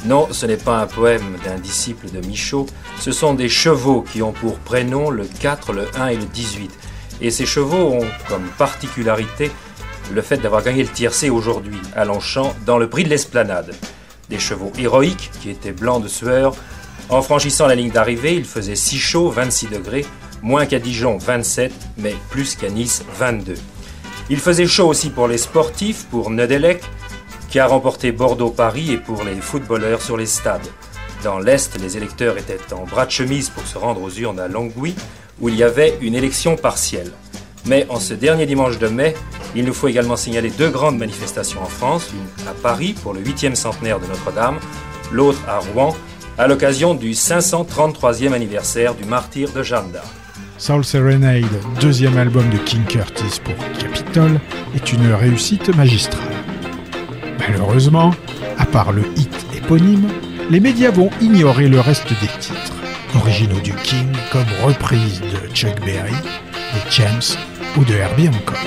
Non, 0.06 0.30
ce 0.32 0.46
n'est 0.46 0.56
pas 0.56 0.78
un 0.78 0.88
poème 0.88 1.36
d'un 1.44 1.58
disciple 1.58 2.10
de 2.10 2.26
Michaud, 2.26 2.66
ce 2.98 3.12
sont 3.12 3.34
des 3.34 3.50
chevaux 3.50 4.02
qui 4.02 4.22
ont 4.22 4.32
pour 4.32 4.58
prénom 4.60 5.10
le 5.10 5.26
4, 5.26 5.74
le 5.74 5.90
1 6.00 6.08
et 6.08 6.16
le 6.16 6.24
18. 6.24 6.72
Et 7.20 7.30
ces 7.30 7.46
chevaux 7.46 7.92
ont 7.92 8.08
comme 8.30 8.48
particularité 8.58 9.52
le 10.14 10.22
fait 10.22 10.38
d'avoir 10.38 10.64
gagné 10.64 10.82
le 10.82 10.90
tiercé 10.90 11.30
aujourd'hui, 11.30 11.82
à 11.94 12.06
Longchamp, 12.06 12.56
dans 12.66 12.78
le 12.78 12.90
prix 12.90 13.04
de 13.04 13.10
l'esplanade. 13.10 13.76
Des 14.30 14.40
chevaux 14.40 14.72
héroïques 14.80 15.30
qui 15.42 15.50
étaient 15.50 15.74
blancs 15.74 16.02
de 16.02 16.08
sueur. 16.08 16.56
En 17.10 17.22
franchissant 17.22 17.68
la 17.68 17.76
ligne 17.76 17.92
d'arrivée, 17.92 18.36
il 18.36 18.46
faisait 18.46 18.78
si 18.78 18.98
chaud, 18.98 19.30
26 19.30 19.68
degrés, 19.68 20.06
moins 20.42 20.66
qu'à 20.66 20.80
Dijon, 20.80 21.18
27, 21.18 21.74
mais 21.98 22.16
plus 22.30 22.56
qu'à 22.56 22.70
Nice, 22.70 23.04
22. 23.20 23.56
Il 24.32 24.40
faisait 24.40 24.66
chaud 24.66 24.88
aussi 24.88 25.10
pour 25.10 25.28
les 25.28 25.38
sportifs, 25.38 26.06
pour 26.06 26.30
Nedelec, 26.30 26.82
qui 27.50 27.60
a 27.60 27.68
remporté 27.68 28.14
Bordeaux-Paris, 28.14 28.94
et 28.94 28.98
pour 28.98 29.26
les 29.26 29.36
footballeurs 29.36 30.02
sur 30.02 30.16
les 30.16 30.26
stades. 30.26 30.66
Dans 31.22 31.38
l'Est, 31.38 31.78
les 31.82 31.98
électeurs 31.98 32.38
étaient 32.38 32.74
en 32.74 32.86
bras 32.86 33.06
de 33.06 33.12
chemise 33.12 33.50
pour 33.50 33.68
se 33.68 33.78
rendre 33.78 34.02
aux 34.02 34.10
urnes 34.10 34.40
à 34.40 34.48
Longwy, 34.48 34.96
où 35.42 35.50
il 35.50 35.56
y 35.58 35.64
avait 35.64 35.98
une 36.00 36.16
élection 36.16 36.56
partielle. 36.56 37.12
Mais 37.66 37.86
en 37.90 38.00
ce 38.00 38.14
dernier 38.14 38.46
dimanche 38.46 38.80
de 38.80 38.88
mai, 38.88 39.16
il 39.54 39.66
nous 39.66 39.74
faut 39.74 39.90
également 39.90 40.16
signaler 40.16 40.50
deux 40.50 40.70
grandes 40.70 40.98
manifestations 40.98 41.62
en 41.62 41.66
France, 41.66 42.08
une 42.14 42.48
à 42.48 42.54
Paris 42.54 42.96
pour 43.04 43.12
le 43.14 43.20
8e 43.20 43.56
centenaire 43.56 44.00
de 44.00 44.06
Notre-Dame, 44.06 44.60
l'autre 45.12 45.42
à 45.46 45.60
Rouen, 45.60 45.94
à 46.38 46.48
l'occasion 46.48 46.94
du 46.94 47.12
533e 47.12 48.32
anniversaire 48.32 48.96
du 48.96 49.04
martyr 49.04 49.52
de 49.52 49.62
Jeanne 49.62 49.92
d'Arc. 49.92 50.21
Soul 50.62 50.86
Serenade, 50.86 51.60
deuxième 51.80 52.16
album 52.20 52.48
de 52.52 52.58
King 52.60 52.84
Curtis 52.86 53.42
pour 53.44 53.56
Capitol, 53.80 54.40
est 54.76 54.94
une 54.94 55.12
réussite 55.12 55.76
magistrale. 55.76 56.36
Malheureusement, 57.40 58.14
à 58.60 58.68
part 58.68 58.92
le 58.92 59.02
hit 59.18 59.34
éponyme, 59.58 60.08
les 60.52 60.60
médias 60.60 60.92
vont 60.92 61.10
ignorer 61.20 61.68
le 61.68 61.80
reste 61.80 62.10
des 62.10 62.28
titres, 62.40 62.76
originaux 63.16 63.60
du 63.62 63.74
King 63.74 64.06
comme 64.32 64.46
reprise 64.64 65.22
de 65.22 65.52
Chuck 65.52 65.84
Berry, 65.84 66.14
des 66.14 66.92
Champs 66.92 67.40
ou 67.76 67.84
de 67.84 67.96
Herbie 67.96 68.30
Hancock. 68.30 68.60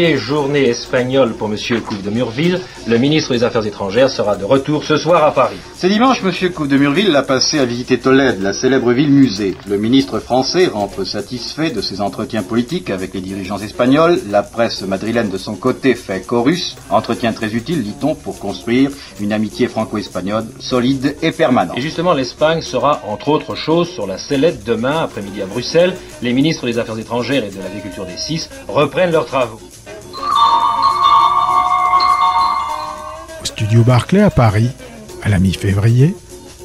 Dernière 0.00 0.18
journée 0.18 0.68
espagnole 0.68 1.34
pour 1.34 1.48
M. 1.48 1.58
Couve 1.82 2.00
de 2.00 2.08
Murville, 2.08 2.58
le 2.86 2.96
ministre 2.96 3.34
des 3.34 3.44
Affaires 3.44 3.66
étrangères 3.66 4.08
sera 4.08 4.34
de 4.34 4.46
retour 4.46 4.82
ce 4.82 4.96
soir 4.96 5.22
à 5.22 5.34
Paris. 5.34 5.58
Ce 5.76 5.86
dimanche, 5.86 6.22
M. 6.24 6.52
Couve 6.52 6.68
de 6.68 6.78
Murville 6.78 7.12
l'a 7.12 7.22
passé 7.22 7.58
à 7.58 7.66
visiter 7.66 7.98
Tolède, 7.98 8.40
la 8.40 8.54
célèbre 8.54 8.92
ville 8.92 9.10
musée. 9.10 9.54
Le 9.68 9.76
ministre 9.76 10.18
français 10.18 10.68
rend 10.68 10.88
peu 10.88 11.04
satisfait 11.04 11.70
de 11.70 11.82
ses 11.82 12.00
entretiens 12.00 12.42
politiques 12.42 12.88
avec 12.88 13.12
les 13.12 13.20
dirigeants 13.20 13.58
espagnols. 13.58 14.18
La 14.30 14.42
presse 14.42 14.80
madrilène 14.80 15.28
de 15.28 15.36
son 15.36 15.54
côté 15.54 15.94
fait 15.94 16.26
chorus. 16.26 16.76
Entretien 16.88 17.34
très 17.34 17.54
utile, 17.54 17.82
dit-on, 17.82 18.14
pour 18.14 18.38
construire 18.38 18.90
une 19.20 19.34
amitié 19.34 19.68
franco-espagnole 19.68 20.46
solide 20.60 21.14
et 21.20 21.30
permanente. 21.30 21.76
Et 21.76 21.82
justement, 21.82 22.14
l'Espagne 22.14 22.62
sera, 22.62 23.02
entre 23.06 23.28
autres 23.28 23.54
choses, 23.54 23.90
sur 23.90 24.06
la 24.06 24.16
sellette 24.16 24.64
demain 24.64 25.02
après-midi 25.02 25.42
à 25.42 25.46
Bruxelles. 25.46 25.94
Les 26.22 26.32
ministres 26.32 26.64
des 26.64 26.78
Affaires 26.78 26.98
étrangères 26.98 27.44
et 27.44 27.50
de 27.50 27.58
l'Agriculture 27.58 28.06
des 28.06 28.16
Six 28.16 28.48
reprennent 28.66 29.12
leurs 29.12 29.26
travaux. 29.26 29.60
Barclay 33.78 34.20
à 34.20 34.30
Paris, 34.30 34.70
à 35.22 35.28
la 35.28 35.38
mi-février, 35.38 36.14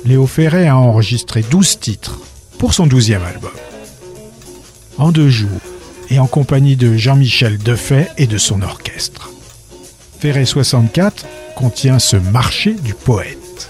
Léo 0.06 0.26
Ferré 0.28 0.68
a 0.68 0.76
enregistré 0.76 1.44
12 1.44 1.80
titres 1.80 2.20
pour 2.58 2.74
son 2.74 2.88
12e 2.88 3.24
album. 3.24 3.52
En 4.98 5.12
deux 5.12 5.30
jours, 5.30 5.62
et 6.10 6.20
en 6.20 6.28
compagnie 6.28 6.76
de 6.76 6.96
Jean-Michel 6.96 7.58
Defay 7.58 8.10
et 8.18 8.28
de 8.28 8.38
son 8.38 8.62
orchestre. 8.62 9.30
Ferré 10.20 10.46
64 10.46 11.26
contient 11.56 12.00
ce 12.00 12.18
marché 12.18 12.74
du 12.74 12.94
poète. 12.94 13.70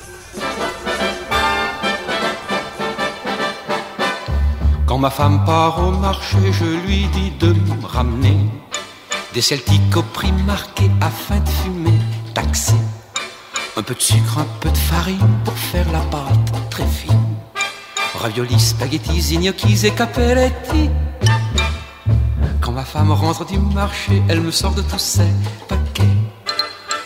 Quand 4.85 4.97
ma 4.97 5.09
femme 5.09 5.43
part 5.45 5.85
au 5.85 5.91
marché, 5.91 6.37
je 6.51 6.87
lui 6.87 7.07
dis 7.13 7.31
de 7.39 7.53
me 7.53 7.85
ramener 7.85 8.37
des 9.33 9.41
celtiques 9.41 9.95
au 9.97 10.03
prix 10.03 10.31
marqué 10.45 10.89
afin 11.01 11.39
de 11.39 11.49
fumer, 11.49 11.99
taxé. 12.33 12.73
Un 13.77 13.83
peu 13.83 13.93
de 13.93 14.01
sucre, 14.01 14.37
un 14.37 14.47
peu 14.61 14.69
de 14.69 14.77
farine 14.77 15.19
pour 15.43 15.53
faire 15.53 15.85
la 15.91 15.99
pâte 15.99 16.69
très 16.69 16.85
fine. 16.85 17.35
Raviolis, 18.17 18.59
spaghettis, 18.59 19.37
gnocchis 19.37 19.85
et 19.85 19.91
capelletti. 19.91 20.89
Quand 22.61 22.71
ma 22.71 22.85
femme 22.85 23.11
rentre 23.11 23.45
du 23.45 23.59
marché, 23.59 24.23
elle 24.29 24.39
me 24.39 24.51
sort 24.51 24.73
de 24.75 24.81
tous 24.81 24.97
ces 24.97 25.27
paquets. 25.67 26.03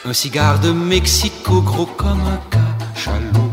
Un 0.06 0.14
cigare 0.14 0.60
de 0.60 0.72
Mexico, 0.72 1.62
gros 1.62 1.88
comme 1.88 2.22
un 2.22 2.40
cachalot. 2.52 3.52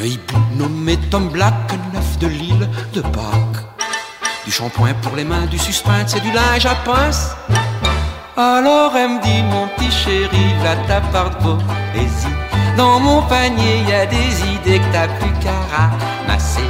Un 0.00 0.04
hibou 0.04 0.38
nommé 0.56 0.96
Tom 1.10 1.28
Black, 1.28 1.54
un 1.74 1.98
œuf 1.98 2.18
de 2.18 2.26
l'île 2.26 2.70
de 2.94 3.02
Pâques. 3.02 3.64
Du 4.46 4.50
shampoing 4.50 4.94
pour 5.02 5.14
les 5.14 5.24
mains, 5.24 5.44
du 5.44 5.58
suspense 5.58 6.16
et 6.16 6.20
du 6.20 6.32
linge 6.32 6.64
à 6.64 6.74
pince. 6.74 7.36
Alors 8.36 8.96
elle 8.96 9.10
me 9.10 9.22
dit, 9.22 9.42
mon 9.44 9.68
petit 9.68 9.92
chéri, 9.92 10.54
là 10.64 10.74
ta 10.88 11.00
part 11.00 11.30
de 11.30 11.36
poésie. 11.36 12.26
Dans 12.76 12.98
mon 12.98 13.22
panier, 13.22 13.84
y 13.88 13.92
a 13.92 14.06
des 14.06 14.42
idées 14.56 14.80
que 14.80 14.92
t'as 14.92 15.06
plus 15.06 15.32
qu'à 15.34 15.54
ramasser. 15.70 16.68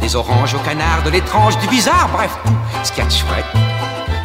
Des 0.00 0.16
oranges 0.16 0.54
au 0.54 0.58
canard, 0.58 1.04
de 1.04 1.10
l'étrange, 1.10 1.56
du 1.58 1.68
bizarre, 1.68 2.08
bref, 2.12 2.36
tout 2.44 2.52
ce 2.82 2.90
qu'il 2.90 3.04
y 3.04 3.06
a 3.06 3.08
de 3.08 3.12
chouette. 3.12 3.44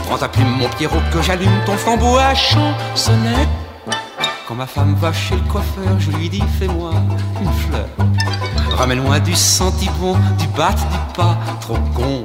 Prends 0.08 0.18
ta 0.18 0.28
plume, 0.28 0.58
mon 0.58 0.68
Pierrot, 0.70 0.98
que 1.14 1.22
j'allume 1.22 1.64
ton 1.68 1.78
flambeau 1.78 2.18
à 2.18 2.34
chansonnette. 2.34 3.48
Quand 4.50 4.56
ma 4.56 4.66
femme 4.66 4.96
va 4.96 5.14
chez 5.14 5.36
le 5.36 5.42
coiffeur, 5.42 6.00
je 6.00 6.10
lui 6.10 6.28
dis, 6.28 6.42
fais-moi 6.58 6.92
une 7.40 7.52
fleur. 7.52 7.88
Ramène-moi 8.72 9.20
du 9.20 9.36
sentibon, 9.36 10.18
du 10.40 10.48
bat, 10.58 10.72
du 10.72 11.14
pas 11.14 11.38
trop 11.62 11.78
con. 11.94 12.24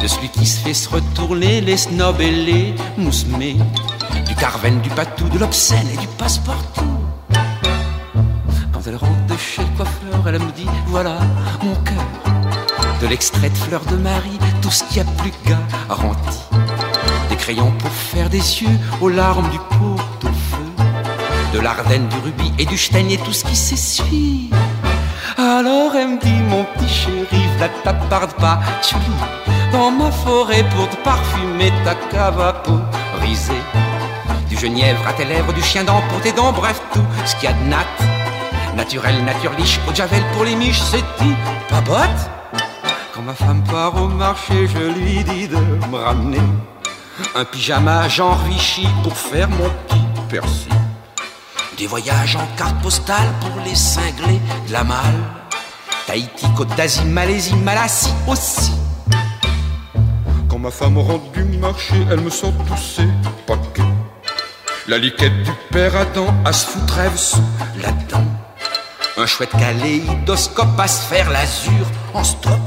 De 0.00 0.06
celui 0.06 0.30
qui 0.30 0.46
se 0.46 0.60
fait 0.60 0.72
se 0.72 0.88
retourner 0.88 1.60
les 1.60 1.76
snobs 1.76 2.22
et 2.22 2.30
les 2.30 2.74
moussemés. 2.96 3.58
Du 4.26 4.34
carven, 4.34 4.80
du 4.80 4.88
patou, 4.88 5.28
de 5.28 5.38
l'obscène 5.38 5.86
et 5.92 5.98
du 5.98 6.06
passe-partout. 6.16 6.96
Quand 8.72 8.80
elle 8.86 8.96
rentre 8.96 9.26
de 9.28 9.36
chez 9.36 9.60
le 9.60 9.76
coiffeur, 9.76 10.26
elle 10.26 10.38
me 10.38 10.52
dit, 10.52 10.70
voilà 10.86 11.18
mon 11.62 11.74
cœur. 11.84 13.02
De 13.02 13.06
l'extrait 13.08 13.50
de 13.50 13.56
fleurs 13.56 13.84
de 13.90 13.96
Marie, 13.96 14.38
tout 14.62 14.70
ce 14.70 14.84
qu'il 14.84 14.96
y 14.96 15.00
a 15.00 15.04
plus 15.04 15.34
garanti. 15.46 16.38
Des 17.28 17.36
crayons 17.36 17.72
pour 17.72 17.90
faire 17.90 18.30
des 18.30 18.38
yeux 18.38 18.78
aux 19.02 19.10
larmes 19.10 19.50
du 19.50 19.58
pot. 19.58 19.91
De 21.52 21.60
l'Ardenne, 21.60 22.08
du 22.08 22.16
rubis 22.16 22.52
et 22.58 22.64
du 22.64 22.78
chêne 22.78 23.10
et 23.10 23.18
tout 23.18 23.32
ce 23.32 23.44
qui 23.44 23.56
s'essuie. 23.56 24.50
Alors 25.36 25.94
elle 25.94 26.08
me 26.08 26.18
dit, 26.18 26.40
mon 26.48 26.64
petit 26.64 26.88
chéri, 26.88 27.42
la 27.60 27.68
ta 27.68 27.92
parde 27.92 28.32
pas, 28.34 28.60
tu 28.82 28.94
dans 29.72 29.90
ma 29.90 30.10
forêt 30.10 30.64
pour 30.74 30.88
te 30.88 30.96
parfumer 30.96 31.72
ta 31.84 31.94
cave 32.10 32.40
à 32.40 32.62
brisée. 33.18 33.52
Du 34.48 34.56
genièvre 34.56 35.06
à 35.06 35.12
tes 35.12 35.24
lèvres, 35.24 35.52
du 35.52 35.62
chien 35.62 35.84
dent 35.84 36.02
pour 36.10 36.20
tes 36.20 36.32
dents, 36.32 36.52
bref, 36.52 36.80
tout 36.92 37.04
ce 37.24 37.34
qu'il 37.36 37.48
y 37.48 37.52
a 37.52 37.54
de 37.54 37.64
nat. 37.68 37.86
Naturel, 38.76 39.24
nature 39.24 39.52
liche, 39.58 39.80
eau 39.86 39.90
de 39.90 39.96
javel 39.96 40.22
pour 40.34 40.44
les 40.44 40.56
miches, 40.56 40.80
c'est 40.80 41.04
dit, 41.20 41.34
pas 41.68 41.80
botte. 41.80 42.30
Quand 43.14 43.22
ma 43.22 43.34
femme 43.34 43.62
part 43.64 43.94
au 43.96 44.08
marché, 44.08 44.66
je 44.66 44.98
lui 44.98 45.24
dis 45.24 45.48
de 45.48 45.56
me 45.90 45.98
ramener 45.98 46.40
un 47.34 47.44
pyjama 47.44 48.08
Jean 48.08 48.36
Vichy 48.48 48.86
pour 49.02 49.16
faire 49.16 49.48
mon 49.48 49.68
petit 49.86 50.04
persil. 50.28 50.81
Des 51.82 51.88
voyages 51.88 52.36
en 52.36 52.46
carte 52.56 52.80
postale 52.80 53.26
pour 53.40 53.60
les 53.64 53.74
cinglés 53.74 54.40
de 54.68 54.72
la 54.72 54.84
malle. 54.84 55.20
Tahiti, 56.06 56.46
Côte 56.56 56.72
d'Asie, 56.76 57.04
Malaisie, 57.04 57.56
Malassie 57.56 58.12
aussi. 58.28 58.70
Quand 60.48 60.60
ma 60.60 60.70
femme 60.70 60.98
rentre 60.98 61.28
du 61.32 61.58
marché, 61.58 61.96
elle 62.08 62.20
me 62.20 62.30
sort 62.30 62.52
tous 62.68 62.76
ses 62.76 63.08
paquets. 63.48 63.82
La 64.86 64.96
liquette 64.96 65.42
du 65.42 65.50
père 65.72 65.96
Adam 65.96 66.32
à 66.44 66.52
se 66.52 66.66
foutre 66.66 66.94
rêve 66.94 67.16
sous 67.16 67.42
la. 67.82 67.88
Un 69.20 69.26
chouette 69.26 69.50
kaléidoscope 69.50 70.78
à 70.78 70.86
se 70.86 71.02
faire 71.02 71.30
l'azur 71.30 71.84
en 72.14 72.22
stop. 72.22 72.60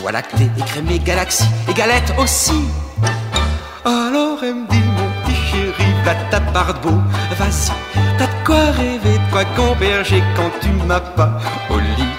Voie 0.00 0.10
lactée, 0.10 0.50
écrémée, 0.58 0.98
galaxie 0.98 1.46
et 1.68 1.74
galette 1.74 2.12
aussi. 2.18 2.64
Alors 3.84 4.40
elle 4.42 4.56
me 4.56 4.68
dit, 4.68 4.95
va 6.06 6.14
ta 6.30 6.40
part 6.54 6.72
de 6.74 6.80
beau, 6.84 6.98
vas-y. 7.38 7.72
T'as 8.16 8.26
de 8.26 8.44
quoi 8.44 8.70
rêver, 8.80 9.18
de 9.18 9.30
quoi 9.32 9.44
gamberger 9.56 10.22
quand 10.36 10.50
tu 10.60 10.70
m'as 10.86 11.00
pas 11.00 11.30
au 11.68 11.78
lit. 11.78 12.14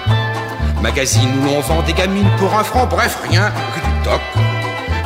Magazine 0.82 1.30
où 1.38 1.46
l'on 1.46 1.60
vend 1.60 1.82
des 1.82 1.94
gamines 1.94 2.30
pour 2.38 2.52
un 2.54 2.64
franc, 2.64 2.86
bref, 2.86 3.18
rien 3.30 3.50
que 3.72 3.80
du 3.86 3.94
doc. 4.04 4.22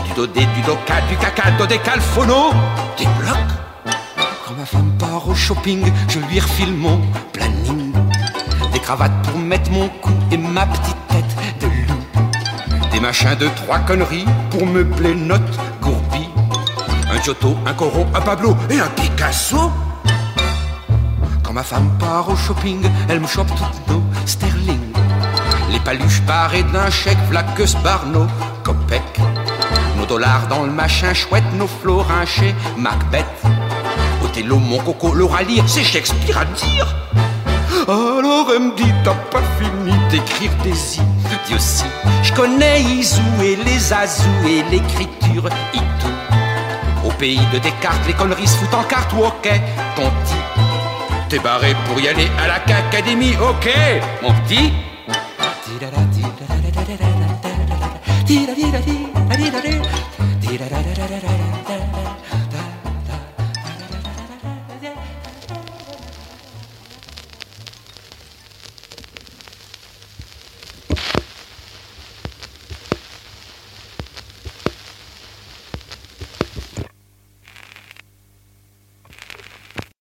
Du 0.05 0.12
dodé, 0.14 0.41
du 0.57 0.62
doca, 0.62 0.97
du 1.09 1.16
caca, 1.16 1.53
dodécal, 1.59 2.01
phono, 2.01 2.51
des 2.99 3.07
blocs. 3.20 3.55
Quand 4.45 4.55
ma 4.59 4.66
femme 4.66 4.93
part 4.99 5.28
au 5.28 5.35
shopping, 5.35 5.83
je 6.09 6.18
lui 6.18 6.41
refile 6.41 6.74
mon 6.74 7.01
planning. 7.33 7.93
Des 8.72 8.80
cravates 8.80 9.22
pour 9.22 9.39
mettre 9.39 9.70
mon 9.70 9.89
cou 10.03 10.12
et 10.33 10.37
ma 10.37 10.66
petite 10.66 11.07
tête 11.09 11.35
de 11.61 11.66
loup. 11.66 12.91
Des 12.91 13.01
machins 13.01 13.37
de 13.37 13.49
trois 13.61 13.78
conneries 13.78 14.26
pour 14.51 14.66
meubler 14.66 15.14
notre. 15.14 15.72
Giotto, 17.23 17.57
un 17.64 17.75
Corot, 17.75 18.07
un 18.14 18.20
Pablo 18.20 18.57
et 18.68 18.81
un 18.81 18.89
Picasso. 18.89 19.70
Quand 21.45 21.53
ma 21.53 21.62
femme 21.62 21.91
part 22.01 22.29
au 22.29 22.35
shopping, 22.35 22.85
elle 23.09 23.20
me 23.20 23.29
chope 23.29 23.47
toutes 23.47 23.89
nos 23.89 24.03
sterling. 24.27 24.81
Les 25.70 25.79
paluches 25.79 26.20
parées 26.23 26.64
d'un 26.64 26.91
chèque, 26.91 27.18
Vlacus, 27.29 27.77
Barno, 27.77 28.27
Copec. 28.64 29.03
Nos 29.97 30.07
dollars 30.07 30.49
dans 30.49 30.64
le 30.64 30.73
machin 30.73 31.14
chouette, 31.14 31.45
nos 31.57 31.68
florins 31.68 32.27
chez 32.27 32.57
Macbeth. 32.77 33.25
Othello, 34.25 34.59
mon 34.59 34.79
coco, 34.79 35.14
l'aura 35.14 35.45
lire, 35.45 35.62
c'est 35.68 35.85
Shakespeare 35.85 36.39
à 36.39 36.45
dire. 36.45 36.97
Alors 37.87 38.49
elle 38.53 38.62
me 38.62 38.77
dit, 38.77 38.93
t'as 39.05 39.14
pas 39.31 39.43
fini 39.61 39.97
d'écrire 40.11 40.51
des 40.64 40.97
idiots 40.97 41.57
aussi. 41.57 41.85
Je 42.25 42.33
connais 42.33 42.83
Isou 42.83 43.23
et 43.41 43.57
les 43.57 43.93
Azous 43.93 44.45
et 44.45 44.64
l'écriture 44.70 45.49
Itou. 45.73 46.22
Pays 47.23 47.39
de 47.53 47.59
Descartes, 47.61 48.05
les 48.09 48.14
conneries 48.14 48.49
se 48.49 48.57
foutent 48.57 48.75
en 48.75 48.83
carte, 48.83 49.12
ou 49.12 49.18
ok, 49.18 49.49
ton 49.95 50.11
petit. 50.11 50.43
T'es 51.29 51.39
barré 51.39 51.73
pour 51.87 52.01
y 52.01 52.09
aller 52.09 52.27
à 52.43 52.49
la 52.49 52.55
Académie, 52.55 53.37
ok, 53.37 53.70
mon 54.23 54.33
petit. 54.43 54.73